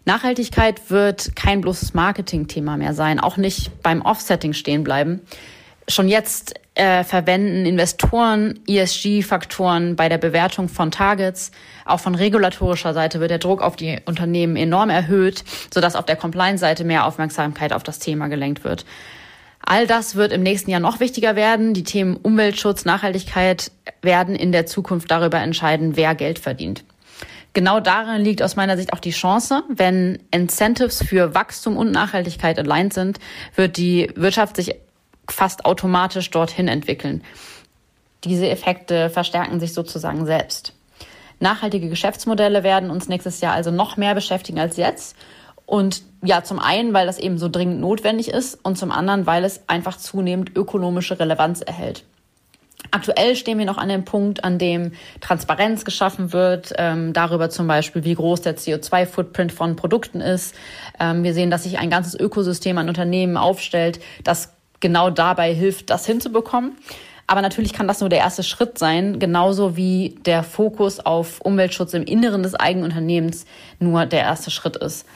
Nachhaltigkeit 0.04 0.90
wird 0.90 1.36
kein 1.36 1.60
bloßes 1.60 1.94
Marketingthema 1.94 2.76
mehr 2.76 2.94
sein, 2.94 3.20
auch 3.20 3.36
nicht 3.36 3.82
beim 3.82 4.02
Offsetting 4.02 4.52
stehen 4.52 4.82
bleiben. 4.82 5.20
Schon 5.90 6.08
jetzt 6.08 6.54
äh, 6.76 7.02
verwenden 7.02 7.66
Investoren 7.66 8.60
ESG-Faktoren 8.68 9.96
bei 9.96 10.08
der 10.08 10.18
Bewertung 10.18 10.68
von 10.68 10.92
Targets. 10.92 11.50
Auch 11.84 11.98
von 11.98 12.14
regulatorischer 12.14 12.94
Seite 12.94 13.18
wird 13.18 13.32
der 13.32 13.38
Druck 13.38 13.60
auf 13.60 13.74
die 13.74 13.98
Unternehmen 14.04 14.54
enorm 14.56 14.88
erhöht, 14.88 15.42
sodass 15.74 15.96
auf 15.96 16.06
der 16.06 16.14
Compliance-Seite 16.14 16.84
mehr 16.84 17.06
Aufmerksamkeit 17.06 17.72
auf 17.72 17.82
das 17.82 17.98
Thema 17.98 18.28
gelenkt 18.28 18.62
wird. 18.62 18.86
All 19.62 19.88
das 19.88 20.14
wird 20.14 20.32
im 20.32 20.42
nächsten 20.42 20.70
Jahr 20.70 20.80
noch 20.80 21.00
wichtiger 21.00 21.34
werden. 21.34 21.74
Die 21.74 21.84
Themen 21.84 22.16
Umweltschutz, 22.16 22.84
Nachhaltigkeit 22.84 23.72
werden 24.00 24.36
in 24.36 24.52
der 24.52 24.66
Zukunft 24.66 25.10
darüber 25.10 25.38
entscheiden, 25.38 25.96
wer 25.96 26.14
Geld 26.14 26.38
verdient. 26.38 26.84
Genau 27.52 27.80
darin 27.80 28.22
liegt 28.22 28.42
aus 28.42 28.54
meiner 28.54 28.76
Sicht 28.76 28.92
auch 28.92 29.00
die 29.00 29.10
Chance. 29.10 29.64
Wenn 29.68 30.20
Incentives 30.30 31.02
für 31.02 31.34
Wachstum 31.34 31.76
und 31.76 31.90
Nachhaltigkeit 31.90 32.60
aligned 32.60 32.92
sind, 32.92 33.18
wird 33.56 33.76
die 33.76 34.08
Wirtschaft 34.14 34.54
sich 34.54 34.76
fast 35.32 35.64
automatisch 35.64 36.30
dorthin 36.30 36.68
entwickeln. 36.68 37.22
Diese 38.24 38.48
Effekte 38.48 39.10
verstärken 39.10 39.60
sich 39.60 39.72
sozusagen 39.72 40.26
selbst. 40.26 40.74
Nachhaltige 41.38 41.88
Geschäftsmodelle 41.88 42.62
werden 42.62 42.90
uns 42.90 43.08
nächstes 43.08 43.40
Jahr 43.40 43.54
also 43.54 43.70
noch 43.70 43.96
mehr 43.96 44.14
beschäftigen 44.14 44.60
als 44.60 44.76
jetzt. 44.76 45.16
Und 45.64 46.02
ja, 46.22 46.42
zum 46.42 46.58
einen, 46.58 46.92
weil 46.92 47.06
das 47.06 47.18
eben 47.18 47.38
so 47.38 47.48
dringend 47.48 47.80
notwendig 47.80 48.28
ist 48.28 48.58
und 48.62 48.76
zum 48.76 48.90
anderen, 48.90 49.26
weil 49.26 49.44
es 49.44 49.62
einfach 49.68 49.96
zunehmend 49.96 50.54
ökonomische 50.54 51.18
Relevanz 51.18 51.62
erhält. 51.62 52.04
Aktuell 52.90 53.36
stehen 53.36 53.58
wir 53.58 53.66
noch 53.66 53.78
an 53.78 53.88
dem 53.88 54.04
Punkt, 54.04 54.42
an 54.42 54.58
dem 54.58 54.92
Transparenz 55.20 55.84
geschaffen 55.84 56.32
wird, 56.32 56.72
ähm, 56.76 57.12
darüber 57.12 57.48
zum 57.48 57.68
Beispiel, 57.68 58.04
wie 58.04 58.14
groß 58.14 58.40
der 58.42 58.56
CO2-Footprint 58.56 59.52
von 59.52 59.76
Produkten 59.76 60.20
ist. 60.20 60.54
Ähm, 60.98 61.22
wir 61.22 61.32
sehen, 61.32 61.50
dass 61.50 61.62
sich 61.62 61.78
ein 61.78 61.90
ganzes 61.90 62.18
Ökosystem 62.18 62.76
an 62.78 62.88
Unternehmen 62.88 63.36
aufstellt, 63.36 64.00
das 64.24 64.54
genau 64.80 65.10
dabei 65.10 65.54
hilft, 65.54 65.90
das 65.90 66.06
hinzubekommen. 66.06 66.72
Aber 67.26 67.42
natürlich 67.42 67.72
kann 67.72 67.86
das 67.86 68.00
nur 68.00 68.08
der 68.08 68.18
erste 68.18 68.42
Schritt 68.42 68.76
sein, 68.76 69.20
genauso 69.20 69.76
wie 69.76 70.16
der 70.24 70.42
Fokus 70.42 70.98
auf 70.98 71.40
Umweltschutz 71.40 71.94
im 71.94 72.02
Inneren 72.02 72.42
des 72.42 72.54
eigenen 72.54 72.86
Unternehmens 72.86 73.44
nur 73.78 74.04
der 74.06 74.22
erste 74.22 74.50
Schritt 74.50 74.76
ist. 74.76 75.06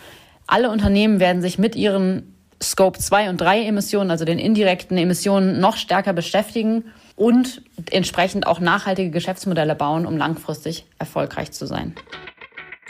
Alle 0.47 0.71
Unternehmen 0.71 1.19
werden 1.19 1.43
sich 1.43 1.59
mit 1.59 1.75
ihren 1.75 2.35
Scope 2.63 3.01
2 3.01 3.31
und 3.31 3.41
3 3.41 3.65
Emissionen, 3.65 4.13
also 4.13 4.25
den 4.25 4.39
indirekten 4.39 4.97
Emissionen, 4.97 5.59
noch 5.59 5.77
stärker 5.77 6.13
beschäftigen 6.13 6.85
und 7.17 7.63
entsprechend 7.91 8.47
auch 8.47 8.61
nachhaltige 8.61 9.11
Geschäftsmodelle 9.11 9.75
bauen, 9.75 10.07
um 10.07 10.17
langfristig 10.17 10.87
erfolgreich 10.99 11.51
zu 11.51 11.67
sein. 11.67 11.95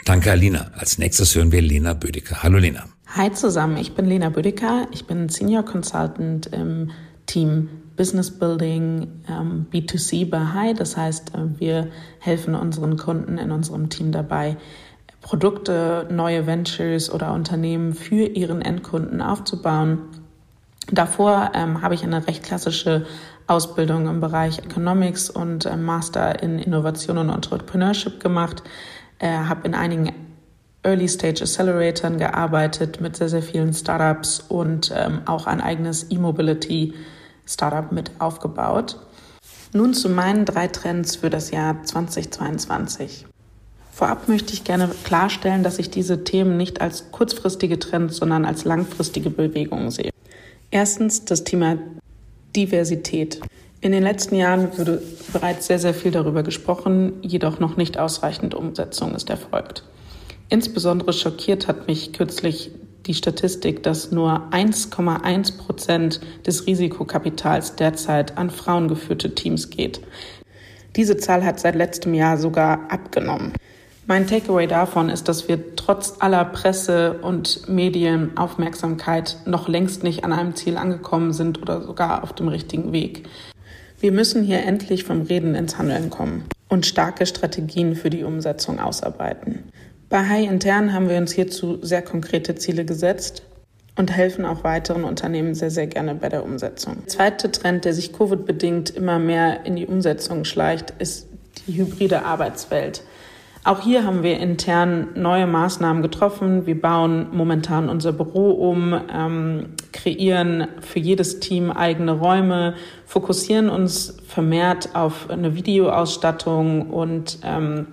Danke, 0.05 0.31
Alina. 0.31 0.71
Als 0.77 0.99
nächstes 0.99 1.35
hören 1.35 1.51
wir 1.51 1.61
Lena 1.61 1.93
Bödecker. 1.93 2.43
Hallo, 2.43 2.59
Lena. 2.59 2.85
Hi 3.07 3.31
zusammen, 3.31 3.77
ich 3.77 3.93
bin 3.93 4.07
Lena 4.07 4.29
Bödecker. 4.29 4.87
Ich 4.91 5.05
bin 5.05 5.29
Senior 5.29 5.63
Consultant 5.63 6.47
im 6.47 6.91
Team 7.27 7.69
Business 7.95 8.29
Building 8.29 9.21
ähm, 9.29 9.67
B2C 9.71 10.29
bei 10.29 10.39
Hi. 10.39 10.73
Das 10.73 10.97
heißt, 10.97 11.33
äh, 11.33 11.59
wir 11.59 11.91
helfen 12.19 12.55
unseren 12.55 12.97
Kunden 12.97 13.37
in 13.37 13.51
unserem 13.51 13.89
Team 13.89 14.11
dabei, 14.11 14.57
Produkte, 15.21 16.07
neue 16.11 16.45
Ventures 16.45 17.09
oder 17.09 17.31
Unternehmen 17.31 17.93
für 17.93 18.25
ihren 18.25 18.61
Endkunden 18.61 19.21
aufzubauen. 19.21 19.99
Davor 20.91 21.51
ähm, 21.53 21.81
habe 21.81 21.95
ich 21.95 22.03
eine 22.03 22.27
recht 22.27 22.43
klassische 22.43 23.05
Ausbildung 23.47 24.07
im 24.07 24.19
Bereich 24.19 24.59
Economics 24.59 25.29
und 25.29 25.65
äh, 25.65 25.77
Master 25.77 26.43
in 26.43 26.59
Innovation 26.59 27.17
und 27.17 27.29
Entrepreneurship 27.29 28.19
gemacht, 28.19 28.61
äh, 29.19 29.29
habe 29.29 29.67
in 29.67 29.73
einigen 29.73 30.11
Early 30.85 31.07
Stage 31.09 31.41
Acceleratoren 31.41 32.17
gearbeitet 32.17 33.01
mit 33.01 33.15
sehr, 33.15 33.29
sehr 33.29 33.41
vielen 33.41 33.73
Startups 33.73 34.39
und 34.47 34.93
ähm, 34.95 35.21
auch 35.25 35.47
ein 35.47 35.59
eigenes 35.59 36.11
E-Mobility 36.11 36.93
Startup 37.45 37.91
mit 37.91 38.11
aufgebaut. 38.19 38.99
Nun 39.73 39.93
zu 39.93 40.09
meinen 40.09 40.45
drei 40.45 40.67
Trends 40.67 41.15
für 41.15 41.29
das 41.29 41.51
Jahr 41.51 41.83
2022. 41.83 43.25
Vorab 43.91 44.27
möchte 44.27 44.53
ich 44.53 44.63
gerne 44.63 44.89
klarstellen, 45.03 45.63
dass 45.63 45.79
ich 45.79 45.89
diese 45.89 46.23
Themen 46.23 46.57
nicht 46.57 46.81
als 46.81 47.11
kurzfristige 47.11 47.79
Trends, 47.79 48.17
sondern 48.17 48.45
als 48.45 48.63
langfristige 48.63 49.29
Bewegungen 49.29 49.89
sehe. 49.89 50.11
Erstens 50.69 51.25
das 51.25 51.43
Thema 51.43 51.77
Diversität. 52.55 53.41
In 53.81 53.91
den 53.91 54.03
letzten 54.03 54.35
Jahren 54.35 54.77
wurde 54.77 55.01
bereits 55.31 55.67
sehr, 55.67 55.79
sehr 55.79 55.93
viel 55.93 56.11
darüber 56.11 56.43
gesprochen, 56.43 57.13
jedoch 57.21 57.59
noch 57.59 57.77
nicht 57.77 57.97
ausreichend 57.97 58.53
Umsetzung 58.53 59.15
ist 59.15 59.29
erfolgt. 59.29 59.83
Insbesondere 60.49 61.13
schockiert 61.13 61.67
hat 61.67 61.87
mich 61.87 62.13
kürzlich 62.13 62.71
die 63.05 63.13
Statistik, 63.13 63.83
dass 63.83 64.11
nur 64.11 64.49
1,1 64.51 65.57
Prozent 65.57 66.21
des 66.45 66.67
Risikokapitals 66.67 67.75
derzeit 67.75 68.37
an 68.37 68.49
frauengeführte 68.49 69.35
Teams 69.35 69.69
geht. 69.69 70.01
Diese 70.95 71.17
Zahl 71.17 71.43
hat 71.43 71.59
seit 71.59 71.75
letztem 71.75 72.13
Jahr 72.13 72.37
sogar 72.37 72.91
abgenommen. 72.91 73.53
Mein 74.07 74.27
Takeaway 74.27 74.67
davon 74.67 75.09
ist, 75.09 75.27
dass 75.27 75.47
wir 75.47 75.75
trotz 75.75 76.15
aller 76.19 76.45
Presse- 76.45 77.19
und 77.21 77.67
Medienaufmerksamkeit 77.67 79.37
noch 79.45 79.67
längst 79.67 80.03
nicht 80.03 80.23
an 80.23 80.31
einem 80.31 80.55
Ziel 80.55 80.77
angekommen 80.77 81.33
sind 81.33 81.59
oder 81.59 81.81
sogar 81.81 82.23
auf 82.23 82.33
dem 82.33 82.47
richtigen 82.47 82.91
Weg. 82.91 83.27
Wir 83.99 84.11
müssen 84.11 84.43
hier 84.43 84.63
endlich 84.63 85.03
vom 85.03 85.23
Reden 85.23 85.55
ins 85.55 85.79
Handeln 85.79 86.11
kommen 86.11 86.45
und 86.69 86.85
starke 86.85 87.25
Strategien 87.25 87.95
für 87.95 88.11
die 88.11 88.23
Umsetzung 88.23 88.79
ausarbeiten. 88.79 89.63
Bei 90.09 90.27
High 90.27 90.49
Intern 90.49 90.93
haben 90.93 91.09
wir 91.09 91.17
uns 91.17 91.31
hierzu 91.31 91.79
sehr 91.81 92.01
konkrete 92.01 92.55
Ziele 92.55 92.85
gesetzt 92.85 93.43
und 93.97 94.11
helfen 94.11 94.45
auch 94.45 94.63
weiteren 94.63 95.03
Unternehmen 95.03 95.55
sehr, 95.55 95.71
sehr 95.71 95.87
gerne 95.87 96.15
bei 96.15 96.29
der 96.29 96.43
Umsetzung. 96.43 96.97
Der 97.01 97.07
zweite 97.07 97.51
Trend, 97.51 97.85
der 97.85 97.93
sich 97.93 98.13
Covid-bedingt 98.13 98.91
immer 98.91 99.19
mehr 99.19 99.65
in 99.65 99.75
die 99.75 99.87
Umsetzung 99.87 100.45
schleicht, 100.45 100.93
ist 100.99 101.27
die 101.67 101.77
hybride 101.77 102.25
Arbeitswelt. 102.25 103.03
Auch 103.63 103.81
hier 103.81 104.03
haben 104.03 104.21
wir 104.21 104.39
intern 104.39 105.07
neue 105.15 105.47
Maßnahmen 105.47 106.03
getroffen. 106.03 106.67
Wir 106.67 106.79
bauen 106.79 107.29
momentan 107.31 107.89
unser 107.89 108.13
Büro 108.13 108.51
um, 108.51 108.93
ähm, 109.11 109.69
kreieren 109.91 110.67
für 110.81 110.99
jedes 110.99 111.39
Team 111.39 111.71
eigene 111.71 112.11
Räume, 112.11 112.75
fokussieren 113.07 113.69
uns 113.69 114.17
vermehrt 114.27 114.89
auf 114.93 115.31
eine 115.31 115.55
Videoausstattung 115.55 116.91
und 116.91 117.39
ähm, 117.43 117.87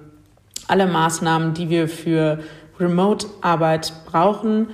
alle 0.68 0.86
Maßnahmen, 0.86 1.54
die 1.54 1.70
wir 1.70 1.88
für 1.88 2.40
Remote-Arbeit 2.78 3.92
brauchen 4.06 4.68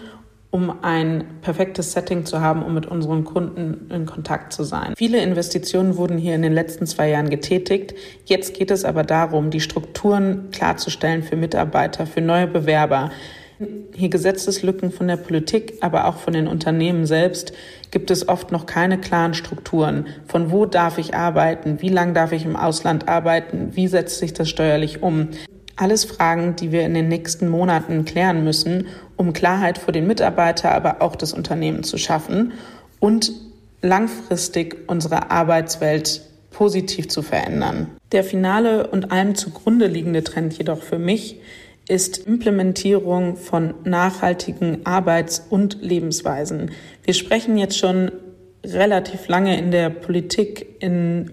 um 0.50 0.83
ein 0.83 1.25
perfektes 1.42 1.92
Setting 1.92 2.25
zu 2.25 2.40
haben, 2.40 2.62
um 2.62 2.73
mit 2.73 2.87
unseren 2.87 3.25
Kunden 3.25 3.90
in 3.90 4.07
Kontakt 4.07 4.52
zu 4.52 4.64
sein. 4.64 4.95
Viele 4.97 5.21
Investitionen 5.21 5.97
wurden 5.97 6.16
hier 6.16 6.35
in 6.35 6.42
den 6.42 6.54
letzten 6.54 6.87
zwei 6.87 7.11
Jahren 7.11 7.28
getätigt. 7.28 7.95
Jetzt 8.25 8.54
geht 8.54 8.71
es 8.71 8.85
aber 8.85 9.02
darum, 9.02 9.50
die 9.50 9.61
Strukturen 9.61 10.49
klarzustellen 10.50 11.23
für 11.23 11.37
Mitarbeiter, 11.37 12.07
für 12.07 12.23
neue 12.23 12.47
Bewerber. 12.47 13.11
Hier 13.95 14.09
Gesetzeslücken 14.09 14.90
von 14.90 15.09
der 15.09 15.16
Politik, 15.16 15.75
aber 15.80 16.07
auch 16.07 16.16
von 16.16 16.33
den 16.33 16.47
Unternehmen 16.47 17.07
selbst 17.07 17.52
gibt 17.90 18.11
es 18.11 18.28
oft 18.28 18.52
noch 18.52 18.66
keine 18.66 18.99
klaren 18.99 19.35
Strukturen. 19.35 20.07
Von 20.26 20.50
wo 20.50 20.64
darf 20.64 20.97
ich 20.97 21.14
arbeiten? 21.14 21.83
Wie 21.83 21.88
lange 21.88 22.12
darf 22.12 22.33
ich 22.33 22.45
im 22.45 22.57
Ausland 22.57 23.09
arbeiten? 23.09 23.71
Wie 23.73 23.88
setzt 23.88 24.21
sich 24.21 24.33
das 24.33 24.49
steuerlich 24.49 25.02
um? 25.02 25.30
Alles 25.78 26.04
Fragen, 26.04 26.56
die 26.56 26.73
wir 26.73 26.82
in 26.82 26.94
den 26.94 27.06
nächsten 27.06 27.49
Monaten 27.49 28.04
klären 28.04 28.42
müssen, 28.42 28.88
um 29.16 29.32
Klarheit 29.32 29.78
für 29.78 29.92
den 29.92 30.08
Mitarbeiter, 30.08 30.73
aber 30.73 31.00
auch 31.02 31.14
das 31.14 31.32
Unternehmen 31.32 31.85
zu 31.85 31.99
schaffen 31.99 32.52
und 32.99 33.30
langfristig 33.80 34.88
unsere 34.88 35.30
Arbeitswelt 35.30 36.23
positiv 36.50 37.08
zu 37.08 37.23
verändern. 37.23 37.87
Der 38.11 38.25
finale 38.25 38.88
und 38.88 39.12
allem 39.12 39.37
zugrunde 39.37 39.87
liegende 39.87 40.25
Trend 40.25 40.58
jedoch 40.58 40.82
für 40.82 40.99
mich 40.99 41.40
ist 41.87 42.18
Implementierung 42.26 43.37
von 43.37 43.75
nachhaltigen 43.85 44.85
Arbeits- 44.85 45.47
und 45.49 45.78
Lebensweisen. 45.80 46.73
Wir 47.04 47.14
sprechen 47.14 47.56
jetzt 47.56 47.78
schon 47.78 48.11
relativ 48.64 49.28
lange 49.28 49.56
in 49.56 49.70
der 49.70 49.90
Politik, 49.90 50.66
in 50.80 51.30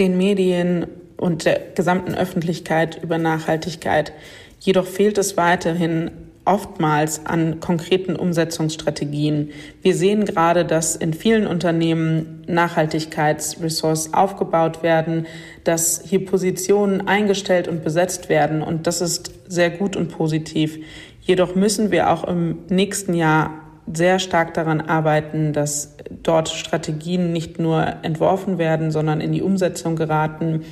den 0.00 0.18
Medien 0.18 0.88
und 1.18 1.44
der 1.44 1.60
gesamten 1.74 2.14
Öffentlichkeit 2.14 3.02
über 3.02 3.18
Nachhaltigkeit. 3.18 4.12
Jedoch 4.60 4.86
fehlt 4.86 5.18
es 5.18 5.36
weiterhin 5.36 6.10
oftmals 6.48 7.26
an 7.26 7.60
konkreten 7.60 8.16
Umsetzungsstrategien. 8.16 9.50
Wir 9.82 9.94
sehen 9.94 10.24
gerade, 10.24 10.64
dass 10.64 10.96
in 10.96 11.12
vielen 11.12 11.46
Unternehmen 11.46 12.42
Nachhaltigkeitsressorts 12.46 14.14
aufgebaut 14.14 14.82
werden, 14.82 15.26
dass 15.64 16.02
hier 16.06 16.24
Positionen 16.24 17.06
eingestellt 17.06 17.68
und 17.68 17.84
besetzt 17.84 18.30
werden 18.30 18.62
und 18.62 18.86
das 18.86 19.02
ist 19.02 19.30
sehr 19.46 19.68
gut 19.68 19.94
und 19.94 20.08
positiv. 20.08 20.78
Jedoch 21.20 21.54
müssen 21.54 21.90
wir 21.90 22.10
auch 22.10 22.24
im 22.24 22.60
nächsten 22.70 23.12
Jahr 23.12 23.50
sehr 23.92 24.18
stark 24.18 24.54
daran 24.54 24.80
arbeiten, 24.80 25.52
dass 25.52 25.96
dort 26.22 26.48
Strategien 26.48 27.32
nicht 27.32 27.58
nur 27.58 27.96
entworfen 28.02 28.56
werden, 28.56 28.90
sondern 28.90 29.20
in 29.20 29.32
die 29.32 29.42
Umsetzung 29.42 29.96
geraten 29.96 30.64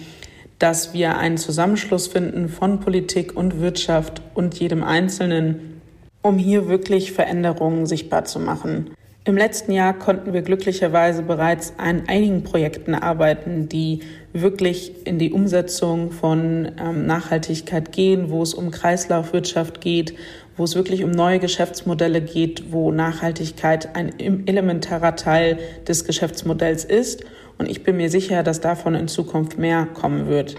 dass 0.59 0.95
wir 0.95 1.19
einen 1.19 1.39
Zusammenschluss 1.39 2.07
finden 2.07 2.49
von 2.49 2.81
Politik 2.81 3.37
und 3.37 3.61
Wirtschaft 3.61 4.23
und 4.35 4.59
jedem 4.59 4.83
Einzelnen, 4.83 5.81
um 6.23 6.39
hier 6.39 6.69
wirklich 6.69 7.13
Veränderungen 7.13 7.87
sichtbar 7.87 8.25
zu 8.25 8.41
machen. 8.41 8.91
Im 9.27 9.37
letzten 9.37 9.73
Jahr 9.73 9.93
konnten 9.93 10.33
wir 10.33 10.43
glücklicherweise 10.43 11.23
bereits 11.23 11.75
an 11.79 12.05
einigen 12.07 12.45
Projekten 12.45 12.95
arbeiten, 12.95 13.69
die 13.69 14.01
wirklich 14.33 15.05
in 15.05 15.19
die 15.19 15.33
Umsetzung 15.33 16.13
von 16.13 16.71
ähm, 16.79 17.07
Nachhaltigkeit 17.07 17.91
gehen, 17.91 18.31
wo 18.31 18.41
es 18.43 18.55
um 18.55 18.71
Kreislaufwirtschaft 18.71 19.81
geht, 19.81 20.15
wo 20.57 20.63
es 20.63 20.77
wirklich 20.77 21.03
um 21.03 21.11
neue 21.11 21.41
Geschäftsmodelle 21.41 22.23
geht, 22.23 22.71
wo 22.71 22.93
Nachhaltigkeit 22.93 23.97
ein 23.97 24.17
elementarer 24.47 25.17
Teil 25.17 25.59
des 25.89 26.05
Geschäftsmodells 26.05 26.85
ist. 26.85 27.25
Und 27.59 27.69
ich 27.69 27.83
bin 27.83 27.97
mir 27.97 28.11
sicher, 28.11 28.43
dass 28.43 28.61
davon 28.61 28.95
in 28.95 29.09
Zukunft 29.09 29.59
mehr 29.59 29.87
kommen 29.87 30.29
wird. 30.29 30.57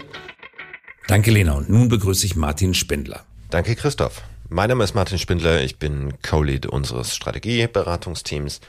Danke, 1.06 1.30
Lena. 1.30 1.54
Und 1.54 1.70
nun 1.70 1.88
begrüße 1.88 2.26
ich 2.26 2.36
Martin 2.36 2.74
Spindler. 2.74 3.24
Danke, 3.50 3.74
Christoph. 3.76 4.22
Mein 4.50 4.70
Name 4.70 4.84
ist 4.84 4.94
Martin 4.94 5.18
Spindler, 5.18 5.62
ich 5.62 5.78
bin 5.78 6.14
Co-Lead 6.22 6.66
unseres 6.66 7.14
Strategieberatungsteams 7.14 8.62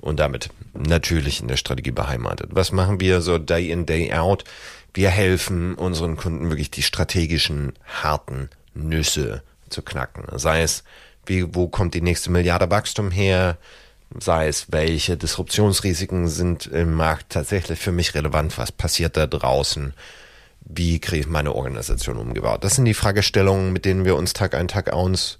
und 0.00 0.20
damit 0.20 0.50
natürlich 0.72 1.40
in 1.40 1.48
der 1.48 1.56
Strategie 1.56 1.90
beheimatet. 1.90 2.50
Was 2.52 2.70
machen 2.70 3.00
wir 3.00 3.20
so 3.20 3.38
day 3.38 3.70
in, 3.70 3.86
day 3.86 4.12
out? 4.12 4.44
Wir 4.94 5.10
helfen 5.10 5.74
unseren 5.74 6.16
Kunden 6.16 6.48
wirklich 6.48 6.70
die 6.70 6.82
strategischen, 6.82 7.72
harten 8.02 8.50
Nüsse 8.74 9.42
zu 9.68 9.82
knacken. 9.82 10.24
Sei 10.38 10.62
es, 10.62 10.84
wie, 11.26 11.54
wo 11.54 11.66
kommt 11.66 11.94
die 11.94 12.02
nächste 12.02 12.30
Milliarde 12.30 12.70
Wachstum 12.70 13.10
her? 13.10 13.58
Sei 14.18 14.48
es, 14.48 14.70
welche 14.70 15.16
Disruptionsrisiken 15.16 16.28
sind 16.28 16.66
im 16.66 16.94
Markt 16.94 17.30
tatsächlich 17.30 17.78
für 17.78 17.92
mich 17.92 18.14
relevant? 18.14 18.56
Was 18.58 18.72
passiert 18.72 19.16
da 19.16 19.26
draußen? 19.26 19.92
wie 20.68 20.98
kriege 20.98 21.20
ich 21.20 21.26
meine 21.28 21.54
Organisation 21.54 22.18
umgebaut? 22.18 22.64
Das 22.64 22.74
sind 22.74 22.84
die 22.84 22.94
Fragestellungen, 22.94 23.72
mit 23.72 23.84
denen 23.84 24.04
wir 24.04 24.16
uns 24.16 24.32
Tag 24.32 24.54
ein, 24.54 24.68
Tag 24.68 24.92
aus 24.92 25.38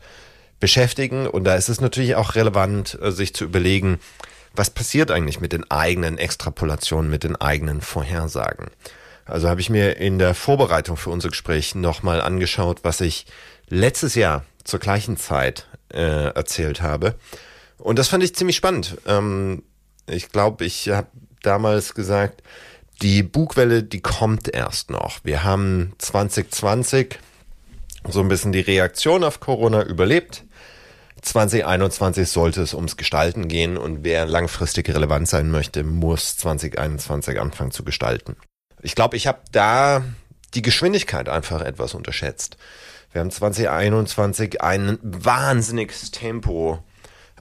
beschäftigen. 0.61 1.26
Und 1.26 1.44
da 1.44 1.56
ist 1.56 1.68
es 1.68 1.80
natürlich 1.80 2.14
auch 2.14 2.35
relevant, 2.35 2.99
äh, 3.02 3.11
sich 3.11 3.35
zu 3.35 3.44
überlegen, 3.44 3.99
was 4.54 4.70
passiert 4.70 5.11
eigentlich 5.11 5.40
mit 5.40 5.52
den 5.52 5.70
eigenen 5.70 6.16
Extrapolationen, 6.16 7.11
mit 7.11 7.25
den 7.25 7.37
eigenen 7.37 7.80
Vorhersagen. 7.80 8.68
Also 9.26 9.49
habe 9.49 9.61
ich 9.61 9.68
mir 9.68 9.96
in 9.96 10.18
der 10.18 10.35
Vorbereitung 10.35 10.96
für 10.96 11.11
unser 11.11 11.28
Gespräch 11.28 11.75
nochmal 11.75 12.20
angeschaut, 12.20 12.78
was 12.82 13.00
ich 13.00 13.26
letztes 13.68 14.14
Jahr 14.14 14.44
zur 14.64 14.78
gleichen 14.78 15.16
Zeit 15.16 15.66
äh, 15.92 16.28
erzählt 16.28 16.80
habe. 16.80 17.16
Und 17.78 17.99
das 17.99 18.09
fand 18.09 18.25
ich 18.25 18.35
ziemlich 18.35 18.56
spannend. 18.56 18.99
Ähm, 19.06 19.62
ich 20.09 20.30
glaube, 20.30 20.64
ich 20.64 20.88
habe 20.88 21.09
damals 21.42 21.95
gesagt, 21.95 22.42
die 23.02 23.23
Bugwelle, 23.23 23.83
die 23.83 24.00
kommt 24.00 24.49
erst 24.49 24.90
noch. 24.90 25.21
Wir 25.23 25.45
haben 25.45 25.92
2020 25.99 27.18
so 28.09 28.21
ein 28.21 28.28
bisschen 28.28 28.52
die 28.52 28.61
Reaktion 28.61 29.25
auf 29.25 29.40
Corona 29.40 29.83
überlebt. 29.83 30.45
2021 31.23 32.28
sollte 32.28 32.62
es 32.62 32.73
ums 32.73 32.97
Gestalten 32.97 33.49
gehen 33.49 33.76
und 33.76 34.04
wer 34.04 34.26
langfristig 34.26 34.88
relevant 34.88 35.28
sein 35.28 35.50
möchte, 35.50 35.83
muss 35.83 36.37
2021 36.37 37.40
anfangen 37.40 37.73
zu 37.73 37.85
gestalten. 37.85 38.37
Ich 38.80 38.95
glaube, 38.95 39.16
ich 39.16 39.26
habe 39.26 39.40
da 39.50 40.04
die 40.54 40.62
Geschwindigkeit 40.62 41.28
einfach 41.28 41.62
etwas 41.62 41.95
unterschätzt. 41.95 42.56
Wir 43.12 43.21
haben 43.21 43.30
2021 43.30 44.61
ein 44.62 44.99
wahnsinniges 45.02 46.12
Tempo 46.12 46.78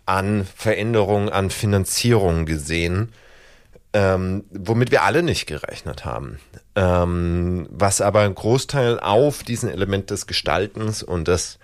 an 0.05 0.45
Veränderungen, 0.55 1.29
an 1.29 1.49
Finanzierung 1.49 2.45
gesehen 2.45 3.11
ähm, 3.95 4.43
womit 4.51 4.91
wir 4.91 5.03
alle 5.03 5.23
nicht 5.23 5.45
gerechnet 5.45 6.03
haben. 6.03 6.39
Ähm, 6.75 7.65
was 7.71 8.01
aber 8.01 8.21
ein 8.21 8.35
Großteil 8.35 8.99
auf 8.99 9.41
diesen 9.41 9.69
Element 9.69 10.09
des 10.09 10.27
Gestaltens 10.27 11.01
und 11.01 11.29
des 11.29 11.59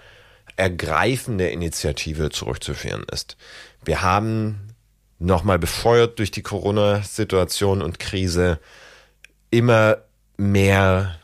Ergreifen 0.56 1.38
der 1.38 1.52
Initiative 1.52 2.30
zurückzuführen 2.30 3.06
ist. 3.12 3.36
Wir 3.84 4.02
haben 4.02 4.76
nochmal 5.20 5.60
befeuert 5.60 6.20
durch 6.20 6.32
die 6.32 6.42
Corona-Situation 6.42 7.82
und 7.82 8.00
Krise 8.00 8.60
immer 9.50 9.98
mehr 10.38 11.20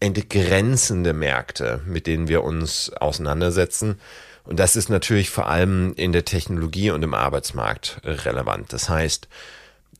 entgrenzende 0.00 1.12
Märkte, 1.12 1.82
mit 1.86 2.08
denen 2.08 2.26
wir 2.26 2.42
uns 2.42 2.92
auseinandersetzen. 2.94 4.00
Und 4.50 4.58
das 4.58 4.74
ist 4.74 4.88
natürlich 4.88 5.30
vor 5.30 5.46
allem 5.46 5.94
in 5.94 6.10
der 6.10 6.24
Technologie 6.24 6.90
und 6.90 7.04
im 7.04 7.14
Arbeitsmarkt 7.14 8.00
relevant. 8.02 8.72
Das 8.72 8.88
heißt, 8.88 9.28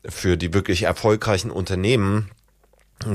für 0.05 0.37
die 0.37 0.53
wirklich 0.53 0.83
erfolgreichen 0.83 1.53
Unternehmen 1.53 2.33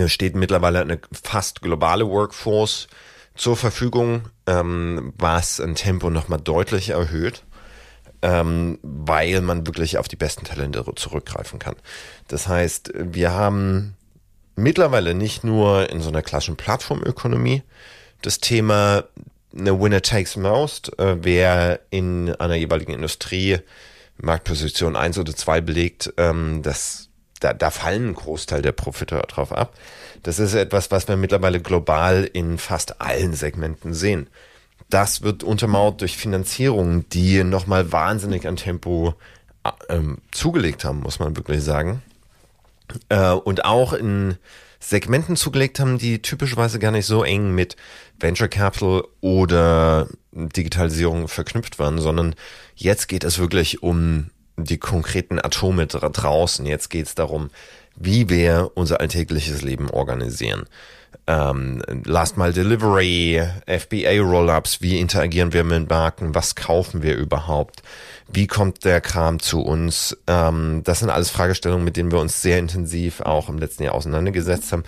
steht 0.08 0.34
mittlerweile 0.34 0.80
eine 0.80 0.98
fast 1.12 1.62
globale 1.62 2.08
Workforce 2.08 2.88
zur 3.36 3.58
Verfügung, 3.58 4.30
ähm, 4.48 5.12
was 5.18 5.60
ein 5.60 5.76
Tempo 5.76 6.10
nochmal 6.10 6.40
deutlich 6.40 6.92
erhöht, 6.92 7.44
ähm, 8.22 8.80
weil 8.82 9.42
man 9.42 9.68
wirklich 9.68 9.98
auf 9.98 10.08
die 10.08 10.16
besten 10.16 10.46
Talente 10.46 10.86
zurückgreifen 10.96 11.60
kann. 11.60 11.76
Das 12.30 12.48
heißt, 12.48 12.94
wir 12.96 13.32
haben 13.32 13.98
mittlerweile 14.56 15.14
nicht 15.14 15.44
nur 15.44 15.90
in 15.90 16.00
so 16.00 16.08
einer 16.08 16.22
klassischen 16.22 16.56
Plattformökonomie 16.56 17.62
das 18.22 18.40
Thema 18.40 19.04
eine 19.58 19.80
Winner 19.80 20.02
takes 20.02 20.36
most, 20.36 20.98
äh, 21.00 21.18
wer 21.24 21.80
in 21.90 22.34
einer 22.36 22.56
jeweiligen 22.56 22.94
Industrie 22.94 23.60
Marktposition 24.18 24.96
eins 24.96 25.18
oder 25.18 25.36
zwei 25.36 25.62
belegt, 25.62 26.14
ähm, 26.18 26.62
das, 26.62 27.10
da, 27.40 27.54
da 27.54 27.70
fallen 27.70 28.10
ein 28.10 28.16
Großteil 28.16 28.62
der 28.62 28.72
Profite 28.72 29.22
drauf 29.28 29.52
ab. 29.52 29.74
Das 30.24 30.40
ist 30.40 30.54
etwas, 30.54 30.92
was 30.92 31.08
wir 31.08 31.18
mittlerweile 31.18 31.60
global 31.62 32.30
in 32.32 32.58
fast 32.58 33.02
allen 33.02 33.34
Segmenten 33.34 33.94
sehen. 33.94 34.28
Das 34.90 35.22
wird 35.22 35.44
untermauert 35.44 36.02
durch 36.02 36.18
Finanzierungen, 36.18 37.08
die 37.10 37.44
nochmal 37.44 37.92
wahnsinnig 37.92 38.48
an 38.48 38.56
Tempo 38.56 39.16
ähm, 39.90 40.20
zugelegt 40.32 40.86
haben, 40.86 41.00
muss 41.00 41.20
man 41.20 41.36
wirklich 41.36 41.64
sagen. 41.64 42.02
Äh, 43.10 43.32
und 43.32 43.66
auch 43.66 43.94
in 43.94 44.38
Segmenten 44.88 45.36
zugelegt 45.36 45.80
haben, 45.80 45.98
die 45.98 46.22
typischerweise 46.22 46.78
gar 46.78 46.92
nicht 46.92 47.08
so 47.08 47.24
eng 47.24 47.56
mit 47.56 47.76
Venture 48.20 48.48
Capital 48.48 49.04
oder 49.20 50.08
Digitalisierung 50.32 51.28
verknüpft 51.28 51.80
waren, 51.80 52.00
sondern 52.00 52.36
jetzt 52.76 53.08
geht 53.08 53.24
es 53.24 53.40
wirklich 53.40 53.82
um 53.82 54.30
die 54.58 54.78
konkreten 54.78 55.40
Atome 55.40 55.88
draußen. 55.88 56.68
Jetzt 56.68 56.90
geht 56.90 57.08
es 57.08 57.16
darum, 57.16 57.50
wie 57.96 58.30
wir 58.30 58.72
unser 58.76 59.00
alltägliches 59.00 59.64
Leben 59.64 59.90
organisieren. 59.90 60.66
Ähm, 61.28 61.82
Last 62.06 62.38
Mile 62.38 62.54
Delivery, 62.54 63.42
FBA 63.68 64.22
Rollups, 64.22 64.82
wie 64.82 65.00
interagieren 65.00 65.54
wir 65.54 65.64
mit 65.64 65.90
Marken, 65.90 66.36
was 66.36 66.56
kaufen 66.56 67.04
wir 67.04 67.16
überhaupt, 67.16 67.84
wie 68.28 68.48
kommt 68.48 68.86
der 68.86 69.02
Kram 69.02 69.40
zu 69.40 69.62
uns. 69.62 70.18
Ähm, 70.28 70.82
das 70.84 71.00
sind 71.00 71.10
alles 71.10 71.30
Fragestellungen, 71.30 71.86
mit 71.86 71.98
denen 71.98 72.12
wir 72.12 72.20
uns 72.20 72.42
sehr 72.42 72.60
intensiv 72.60 73.22
auch 73.22 73.50
im 73.50 73.58
letzten 73.58 73.84
Jahr 73.84 73.96
auseinandergesetzt 73.96 74.72
haben, 74.72 74.84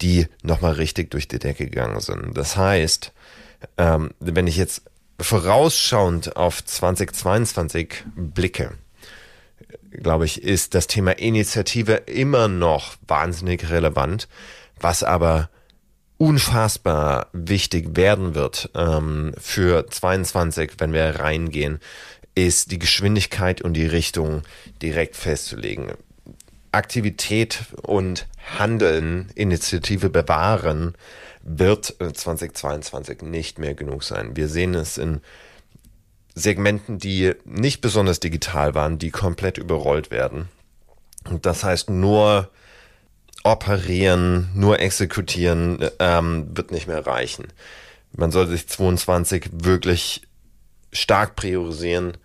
die 0.00 0.26
nochmal 0.42 0.72
richtig 0.72 1.10
durch 1.10 1.28
die 1.28 1.38
Decke 1.38 1.66
gegangen 1.66 2.00
sind. 2.00 2.36
Das 2.36 2.56
heißt, 2.56 3.12
ähm, 3.76 4.10
wenn 4.20 4.46
ich 4.46 4.56
jetzt 4.56 4.82
vorausschauend 5.20 6.36
auf 6.36 6.64
2022 6.64 8.04
blicke, 8.14 8.72
glaube 9.90 10.24
ich, 10.24 10.42
ist 10.42 10.74
das 10.74 10.86
Thema 10.86 11.18
Initiative 11.18 11.94
immer 12.06 12.48
noch 12.48 12.96
wahnsinnig 13.06 13.70
relevant, 13.70 14.28
was 14.80 15.02
aber 15.02 15.50
unfassbar 16.18 17.28
wichtig 17.32 17.96
werden 17.96 18.34
wird 18.34 18.70
ähm, 18.74 19.32
für 19.38 19.86
22, 19.86 20.72
wenn 20.78 20.92
wir 20.92 21.20
reingehen, 21.20 21.80
ist 22.34 22.70
die 22.70 22.78
Geschwindigkeit 22.78 23.62
und 23.62 23.74
die 23.74 23.86
Richtung 23.86 24.42
direkt 24.82 25.16
festzulegen. 25.16 25.92
Aktivität 26.72 27.60
und 27.82 28.26
Handeln, 28.58 29.30
Initiative 29.34 30.10
bewahren, 30.10 30.94
wird 31.42 31.94
2022 31.98 33.22
nicht 33.22 33.58
mehr 33.58 33.74
genug 33.74 34.02
sein. 34.04 34.36
Wir 34.36 34.48
sehen 34.48 34.74
es 34.74 34.98
in 34.98 35.20
Segmenten, 36.34 36.98
die 36.98 37.32
nicht 37.44 37.80
besonders 37.80 38.20
digital 38.20 38.74
waren, 38.74 38.98
die 38.98 39.10
komplett 39.10 39.58
überrollt 39.58 40.10
werden. 40.10 40.48
Und 41.28 41.46
das 41.46 41.64
heißt, 41.64 41.90
nur 41.90 42.50
operieren, 43.44 44.50
nur 44.54 44.80
exekutieren 44.80 45.78
ähm, 45.98 46.48
wird 46.54 46.70
nicht 46.70 46.86
mehr 46.86 47.06
reichen. 47.06 47.46
Man 48.16 48.30
sollte 48.30 48.52
sich 48.52 48.68
22 48.68 49.50
wirklich 49.52 50.22
stark 50.92 51.36
priorisieren, 51.36 52.16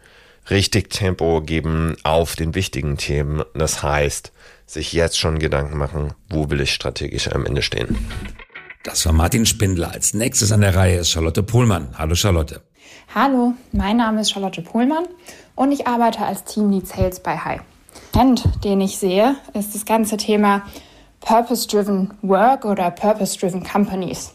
richtig 0.49 0.89
Tempo 0.89 1.41
geben 1.41 1.95
auf 2.03 2.35
den 2.35 2.55
wichtigen 2.55 2.97
Themen. 2.97 3.43
Das 3.53 3.83
heißt, 3.83 4.31
sich 4.65 4.93
jetzt 4.93 5.17
schon 5.17 5.39
Gedanken 5.39 5.77
machen, 5.77 6.13
wo 6.29 6.49
will 6.49 6.61
ich 6.61 6.73
strategisch 6.73 7.29
am 7.29 7.45
Ende 7.45 7.61
stehen. 7.61 7.97
Das 8.83 9.05
war 9.05 9.13
Martin 9.13 9.45
Spindler. 9.45 9.91
Als 9.91 10.13
nächstes 10.13 10.51
an 10.51 10.61
der 10.61 10.75
Reihe 10.75 10.97
ist 10.97 11.11
Charlotte 11.11 11.43
Pohlmann. 11.43 11.95
Hallo 11.97 12.15
Charlotte. 12.15 12.61
Hallo, 13.15 13.53
mein 13.71 13.97
Name 13.97 14.21
ist 14.21 14.31
Charlotte 14.31 14.61
Pohlmann 14.61 15.05
und 15.55 15.71
ich 15.71 15.87
arbeite 15.87 16.19
als 16.19 16.43
Teamlead 16.45 16.87
Sales 16.87 17.19
bei 17.21 17.37
Hi. 17.37 17.59
Trend, 18.11 18.43
den 18.63 18.81
ich 18.81 18.97
sehe, 18.97 19.35
ist 19.53 19.75
das 19.75 19.85
ganze 19.85 20.17
Thema 20.17 20.63
Purpose-Driven 21.23 22.11
Work 22.21 22.65
oder 22.65 22.91
Purpose-Driven 22.91 23.63
Companies. 23.63 24.33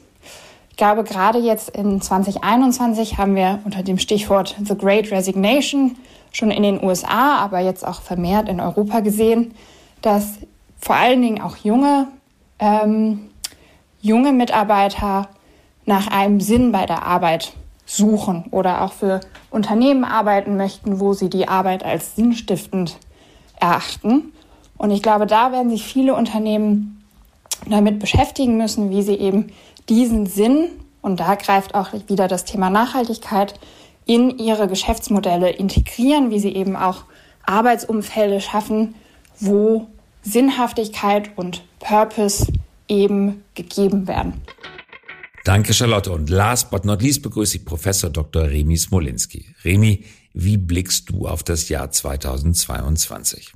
Ich 0.70 0.76
glaube, 0.76 1.04
gerade 1.04 1.38
jetzt 1.38 1.70
in 1.70 2.00
2021 2.00 3.18
haben 3.18 3.34
wir 3.34 3.60
unter 3.64 3.82
dem 3.82 3.98
Stichwort 3.98 4.56
The 4.64 4.76
Great 4.76 5.10
Resignation 5.10 5.96
schon 6.32 6.50
in 6.50 6.62
den 6.62 6.82
USA, 6.82 7.36
aber 7.38 7.60
jetzt 7.60 7.86
auch 7.86 8.00
vermehrt 8.00 8.48
in 8.48 8.60
Europa 8.60 9.00
gesehen, 9.00 9.54
dass 10.00 10.38
vor 10.80 10.96
allen 10.96 11.20
Dingen 11.20 11.42
auch 11.42 11.56
junge, 11.56 12.08
ähm, 12.58 13.30
junge 14.00 14.32
Mitarbeiter 14.32 15.28
nach 15.84 16.06
einem 16.06 16.40
Sinn 16.40 16.72
bei 16.72 16.86
der 16.86 17.04
Arbeit 17.04 17.52
suchen 17.84 18.44
oder 18.50 18.82
auch 18.82 18.92
für 18.92 19.20
Unternehmen 19.50 20.04
arbeiten 20.04 20.56
möchten, 20.56 21.00
wo 21.00 21.12
sie 21.12 21.28
die 21.28 21.48
Arbeit 21.48 21.84
als 21.84 22.16
sinnstiftend 22.16 22.98
erachten. 23.60 24.32
Und 24.78 24.90
ich 24.90 25.02
glaube, 25.02 25.26
da 25.26 25.52
werden 25.52 25.70
sich 25.70 25.84
viele 25.84 26.14
Unternehmen 26.14 27.04
damit 27.68 27.98
beschäftigen 27.98 28.56
müssen, 28.56 28.90
wie 28.90 29.02
sie 29.02 29.16
eben 29.16 29.52
diesen 29.88 30.26
Sinn, 30.26 30.68
und 31.02 31.20
da 31.20 31.34
greift 31.34 31.74
auch 31.74 31.92
wieder 32.06 32.28
das 32.28 32.44
Thema 32.44 32.70
Nachhaltigkeit, 32.70 33.54
in 34.06 34.38
ihre 34.38 34.68
Geschäftsmodelle 34.68 35.50
integrieren, 35.50 36.30
wie 36.30 36.40
sie 36.40 36.54
eben 36.54 36.76
auch 36.76 37.04
Arbeitsumfelde 37.42 38.40
schaffen, 38.40 38.94
wo 39.38 39.86
Sinnhaftigkeit 40.22 41.36
und 41.36 41.62
Purpose 41.78 42.46
eben 42.88 43.44
gegeben 43.54 44.08
werden. 44.08 44.40
Danke, 45.44 45.72
Charlotte. 45.72 46.10
Und 46.10 46.30
last 46.30 46.70
but 46.70 46.84
not 46.84 47.02
least 47.02 47.22
begrüße 47.22 47.58
ich 47.58 47.64
Professor 47.64 48.10
Dr. 48.10 48.44
Remi 48.44 48.76
Smolinski. 48.76 49.46
Remi, 49.64 50.04
wie 50.34 50.56
blickst 50.56 51.10
du 51.10 51.26
auf 51.26 51.42
das 51.42 51.68
Jahr 51.68 51.90
2022? 51.90 53.52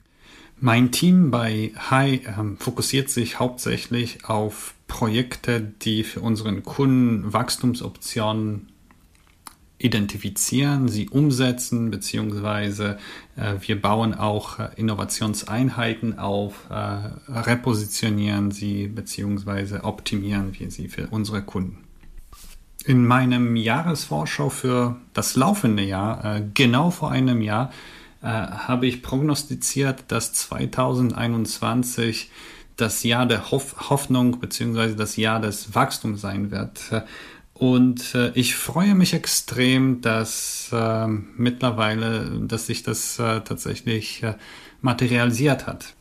Mein 0.64 0.92
Team 0.92 1.32
bei 1.32 1.72
Hi 1.90 2.20
ähm, 2.38 2.56
fokussiert 2.56 3.10
sich 3.10 3.40
hauptsächlich 3.40 4.26
auf 4.26 4.74
Projekte, 4.86 5.60
die 5.60 6.04
für 6.04 6.20
unseren 6.20 6.62
Kunden 6.62 7.32
Wachstumsoptionen 7.32 8.68
identifizieren, 9.78 10.86
sie 10.86 11.08
umsetzen, 11.08 11.90
beziehungsweise 11.90 12.98
äh, 13.34 13.54
wir 13.58 13.82
bauen 13.82 14.14
auch 14.14 14.60
äh, 14.60 14.68
Innovationseinheiten 14.76 16.20
auf, 16.20 16.70
äh, 16.70 17.08
repositionieren 17.28 18.52
sie, 18.52 18.86
beziehungsweise 18.86 19.82
optimieren 19.82 20.56
wir 20.56 20.70
sie 20.70 20.86
für 20.86 21.08
unsere 21.08 21.42
Kunden. 21.42 21.78
In 22.84 23.04
meinem 23.04 23.56
Jahresvorschau 23.56 24.48
für 24.48 24.94
das 25.12 25.34
laufende 25.34 25.82
Jahr, 25.82 26.36
äh, 26.36 26.42
genau 26.54 26.90
vor 26.90 27.10
einem 27.10 27.42
Jahr, 27.42 27.72
äh, 28.22 28.26
habe 28.26 28.86
ich 28.86 29.02
prognostiziert, 29.02 30.04
dass 30.08 30.32
2021 30.32 32.30
das 32.76 33.02
Jahr 33.02 33.26
der 33.26 33.50
Hoff 33.50 33.90
Hoffnung 33.90 34.38
bzw. 34.40 34.94
das 34.94 35.16
Jahr 35.16 35.40
des 35.40 35.74
Wachstums 35.74 36.20
sein 36.20 36.50
wird. 36.50 37.04
Und 37.54 38.14
äh, 38.14 38.30
ich 38.34 38.56
freue 38.56 38.94
mich 38.94 39.12
extrem, 39.14 40.00
dass 40.00 40.70
äh, 40.72 41.06
mittlerweile, 41.06 42.40
dass 42.40 42.66
sich 42.66 42.82
das 42.82 43.18
äh, 43.18 43.40
tatsächlich 43.40 44.22
äh, 44.22 44.34
materialisiert 44.80 45.66
hat. 45.66 45.94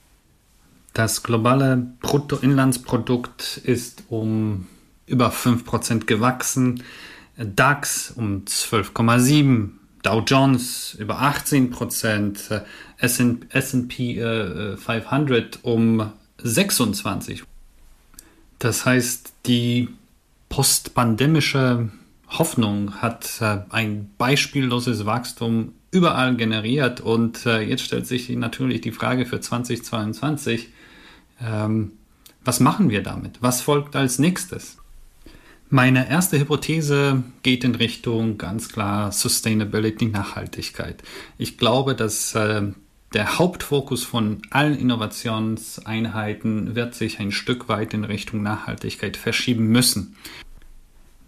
Das 0.94 1.24
globale 1.24 1.78
Bruttoinlandsprodukt 2.02 3.62
ist 3.64 4.04
um 4.10 4.68
über 5.06 5.30
5% 5.32 6.06
gewachsen, 6.06 6.84
DAX 7.38 8.12
um 8.12 8.46
12,7%, 8.46 9.70
Dow 10.04 10.22
Jones 10.22 10.96
über 11.00 11.22
18 11.22 11.70
Prozent, 11.70 12.50
äh, 12.50 12.62
S&P 12.98 14.16
500 14.78 15.56
äh, 15.56 15.60
um 15.62 16.12
26. 16.38 17.44
Das 18.60 18.86
heißt, 18.86 19.34
die 19.46 19.90
postpandemische 20.50 21.90
Hoffnung 22.28 23.02
hat 23.02 23.42
äh, 23.42 23.60
ein 23.70 24.12
beispielloses 24.18 25.06
Wachstum 25.06 25.74
überall 25.92 26.36
generiert 26.38 27.02
und 27.02 27.44
jetzt 27.44 27.84
stellt 27.84 28.08
sich 28.08 28.30
natürlich 28.30 28.80
die 28.80 28.94
Frage 28.94 29.26
für 29.26 29.42
2022, 29.42 30.70
ähm, 31.42 31.92
was 32.46 32.62
machen 32.62 32.90
wir 32.90 33.04
damit? 33.04 33.42
Was 33.42 33.60
folgt 33.60 33.98
als 33.98 34.18
nächstes? 34.18 34.78
Meine 35.74 36.10
erste 36.10 36.38
Hypothese 36.38 37.24
geht 37.44 37.64
in 37.64 37.76
Richtung 37.76 38.38
ganz 38.38 38.68
klar 38.68 39.14
Sustainability, 39.14 40.08
Nachhaltigkeit. 40.08 41.02
Ich 41.38 41.58
glaube, 41.58 41.96
dass 41.96 42.36
äh, 42.36 42.64
der 43.14 43.40
Hauptfokus 43.40 44.04
von 44.04 44.42
allen 44.50 44.78
Innovationseinheiten 44.78 46.76
wird 46.76 46.94
sich 46.94 47.22
ein 47.22 47.32
Stück 47.32 47.70
weit 47.70 47.94
in 47.94 48.04
Richtung 48.04 48.44
Nachhaltigkeit 48.44 49.16
verschieben 49.16 49.68
müssen. 49.68 50.18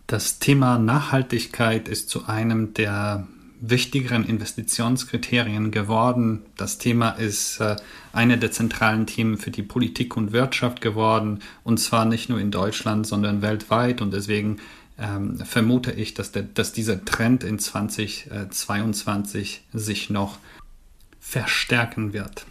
Das 0.08 0.40
Thema 0.40 0.78
Nachhaltigkeit 0.78 1.88
ist 1.88 2.10
zu 2.10 2.26
einem 2.26 2.74
der 2.74 3.26
wichtigeren 3.66 4.26
Investitionskriterien 4.26 5.72
geworden. 5.72 6.42
Das 6.58 6.80
Thema 6.80 7.12
ist 7.12 7.62
äh, 7.62 7.78
eine 8.12 8.38
der 8.38 8.52
zentralen 8.52 9.08
Themen 9.08 9.38
für 9.38 9.52
die 9.52 9.64
Politik 9.64 10.18
und 10.18 10.34
Wirtschaft 10.34 10.82
geworden, 10.82 11.40
und 11.64 11.80
zwar 11.80 12.04
nicht 12.04 12.28
nur 12.30 12.40
in 12.40 12.52
Deutschland, 12.52 13.08
sondern 13.08 13.42
weltweit. 13.42 14.02
Und 14.02 14.14
deswegen 14.14 14.58
ähm, 15.00 15.38
vermute 15.38 15.94
ich, 15.94 16.14
dass, 16.14 16.34
der, 16.34 16.44
dass 16.44 16.74
dieser 16.74 17.06
Trend 17.06 17.46
in 17.46 17.58
2022 17.58 19.62
sich 19.72 20.10
noch 20.10 20.40
verstärken 21.22 22.12
wird. 22.12 22.46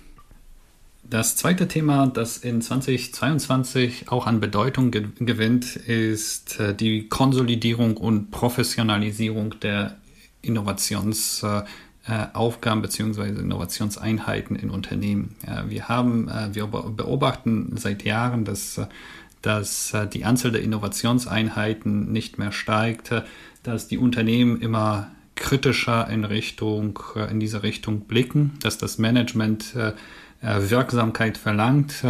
Das 1.05 1.37
zweite 1.37 1.68
Thema, 1.68 2.07
das 2.07 2.38
in 2.38 2.62
2022 2.62 4.09
auch 4.09 4.27
an 4.27 4.40
Bedeutung 4.40 4.90
ge 4.90 5.09
gewinnt, 5.18 5.77
ist 5.77 6.59
äh, 6.59 6.75
die 6.75 7.07
Konsolidierung 7.09 7.98
und 7.98 8.31
Professionalisierung 8.31 9.61
der 9.61 9.98
Innovationsaufgaben 10.42 12.83
bzw. 12.83 13.28
Innovationseinheiten 13.28 14.57
in 14.57 14.70
Unternehmen. 14.70 15.37
Wir 15.68 15.88
haben, 15.88 16.28
äh, 16.28 16.55
wir 16.55 16.66
beobachten 16.66 17.76
seit 17.76 18.05
Jahren, 18.05 18.44
dass, 18.44 18.81
dass 19.40 19.94
äh, 19.94 20.07
die 20.07 20.24
Anzahl 20.24 20.52
der 20.52 20.62
Innovationseinheiten 20.62 22.12
nicht 22.12 22.38
mehr 22.38 22.52
steigt, 22.52 23.12
dass 23.62 23.88
die 23.88 23.98
Unternehmen 23.98 24.61
immer 24.61 25.11
kritischer 25.35 26.09
in 26.09 26.24
Richtung, 26.24 26.98
äh, 27.16 27.31
in 27.31 27.40
diese 27.40 27.62
Richtung 27.62 28.00
blicken, 28.00 28.59
dass 28.61 28.78
das 28.78 28.98
Management 28.98 29.74
Wirksamkeit 30.44 31.38
verlangt 31.38 32.02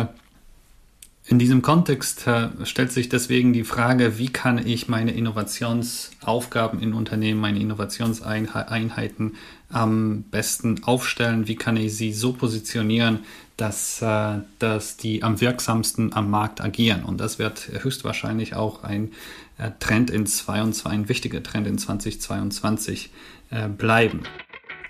in 1.25 1.39
diesem 1.39 1.63
Kontext 1.63 2.27
stellt 2.65 2.93
sich 2.93 3.09
deswegen 3.09 3.53
die 3.53 3.63
Frage, 3.63 4.19
wie 4.19 4.29
kann 4.29 4.59
ich 4.67 4.89
meine 4.89 5.13
Innovationsaufgaben 5.13 6.81
in 6.81 6.95
Unternehmen, 6.95 7.41
meine 7.41 7.61
Innovationseinheiten 7.61 9.37
am 9.71 10.23
besten 10.25 10.83
aufstellen, 10.85 11.49
wie 11.49 11.57
kann 11.57 11.77
ich 11.77 11.97
sie 11.97 12.13
so 12.13 12.33
positionieren, 12.33 13.21
dass, 13.57 14.03
äh, 14.03 14.41
dass 14.59 14.97
die 14.97 15.23
am 15.23 15.41
wirksamsten 15.41 16.13
am 16.13 16.31
Markt 16.31 16.61
agieren. 16.61 17.05
Und 17.05 17.19
das 17.21 17.39
wird 17.39 17.71
höchstwahrscheinlich 17.83 18.55
auch 18.55 18.83
ein 18.83 19.13
äh, 19.59 19.71
Trend 19.79 20.11
in 20.11 20.27
22, 20.27 20.87
ein 20.87 21.09
wichtiger 21.09 21.43
Trend 21.43 21.67
in 21.67 21.79
2022 21.79 23.11
äh, 23.51 23.69
bleiben. 23.69 24.23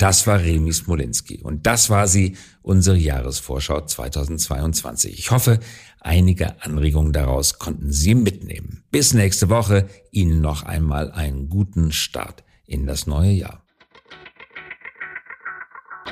Das 0.03 0.27
war 0.27 0.41
Remi 0.41 0.73
Smolinski 0.73 1.43
und 1.45 1.65
das 1.65 1.89
war 1.89 2.09
sie, 2.09 2.37
unsere 2.61 2.97
Jahresvorschau 2.97 3.83
2022. 3.83 5.17
Ich 5.17 5.31
hoffe, 5.31 5.61
einige 6.01 6.61
Anregungen 6.61 7.13
daraus 7.13 7.61
konnten 7.61 7.93
Sie 7.93 8.17
mitnehmen. 8.17 8.83
Bis 8.91 9.15
nächste 9.15 9.49
Woche, 9.49 9.89
Ihnen 10.11 10.41
noch 10.41 10.65
einmal 10.65 11.13
einen 11.13 11.49
guten 11.49 11.93
Start 11.93 12.43
in 12.67 12.85
das 12.85 13.07
neue 13.07 13.31
Jahr. 13.31 13.63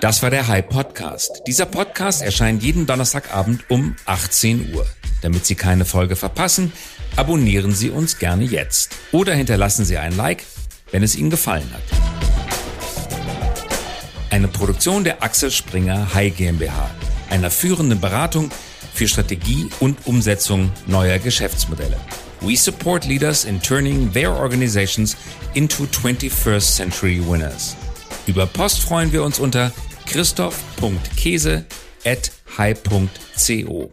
Das 0.00 0.22
war 0.22 0.30
der 0.30 0.46
High 0.46 0.68
Podcast. 0.68 1.42
Dieser 1.48 1.66
Podcast 1.66 2.22
erscheint 2.22 2.62
jeden 2.62 2.86
Donnerstagabend 2.86 3.68
um 3.70 3.96
18 4.06 4.72
Uhr. 4.72 4.86
Damit 5.20 5.46
Sie 5.46 5.56
keine 5.56 5.84
Folge 5.84 6.14
verpassen, 6.14 6.70
abonnieren 7.16 7.72
Sie 7.74 7.90
uns 7.90 8.18
gerne 8.20 8.44
jetzt 8.44 8.94
oder 9.10 9.34
hinterlassen 9.34 9.84
Sie 9.84 9.98
ein 9.98 10.16
Like, 10.16 10.44
wenn 10.92 11.02
es 11.02 11.16
Ihnen 11.16 11.30
gefallen 11.30 11.68
hat. 11.72 12.19
Eine 14.30 14.46
Produktion 14.46 15.02
der 15.02 15.22
Axel 15.24 15.50
Springer 15.50 16.14
High 16.14 16.36
GmbH, 16.36 16.88
einer 17.30 17.50
führenden 17.50 18.00
Beratung 18.00 18.48
für 18.94 19.08
Strategie 19.08 19.68
und 19.80 20.06
Umsetzung 20.06 20.70
neuer 20.86 21.18
Geschäftsmodelle. 21.18 21.96
We 22.40 22.56
support 22.56 23.06
leaders 23.06 23.44
in 23.44 23.60
turning 23.60 24.12
their 24.12 24.30
organizations 24.30 25.16
into 25.54 25.84
21st 25.84 26.76
century 26.76 27.20
winners. 27.26 27.76
Über 28.26 28.46
Post 28.46 28.82
freuen 28.82 29.12
wir 29.12 29.24
uns 29.24 29.40
unter 29.40 29.72
christoph.käse 30.06 31.64
at 32.04 32.30
high.co. 32.56 33.92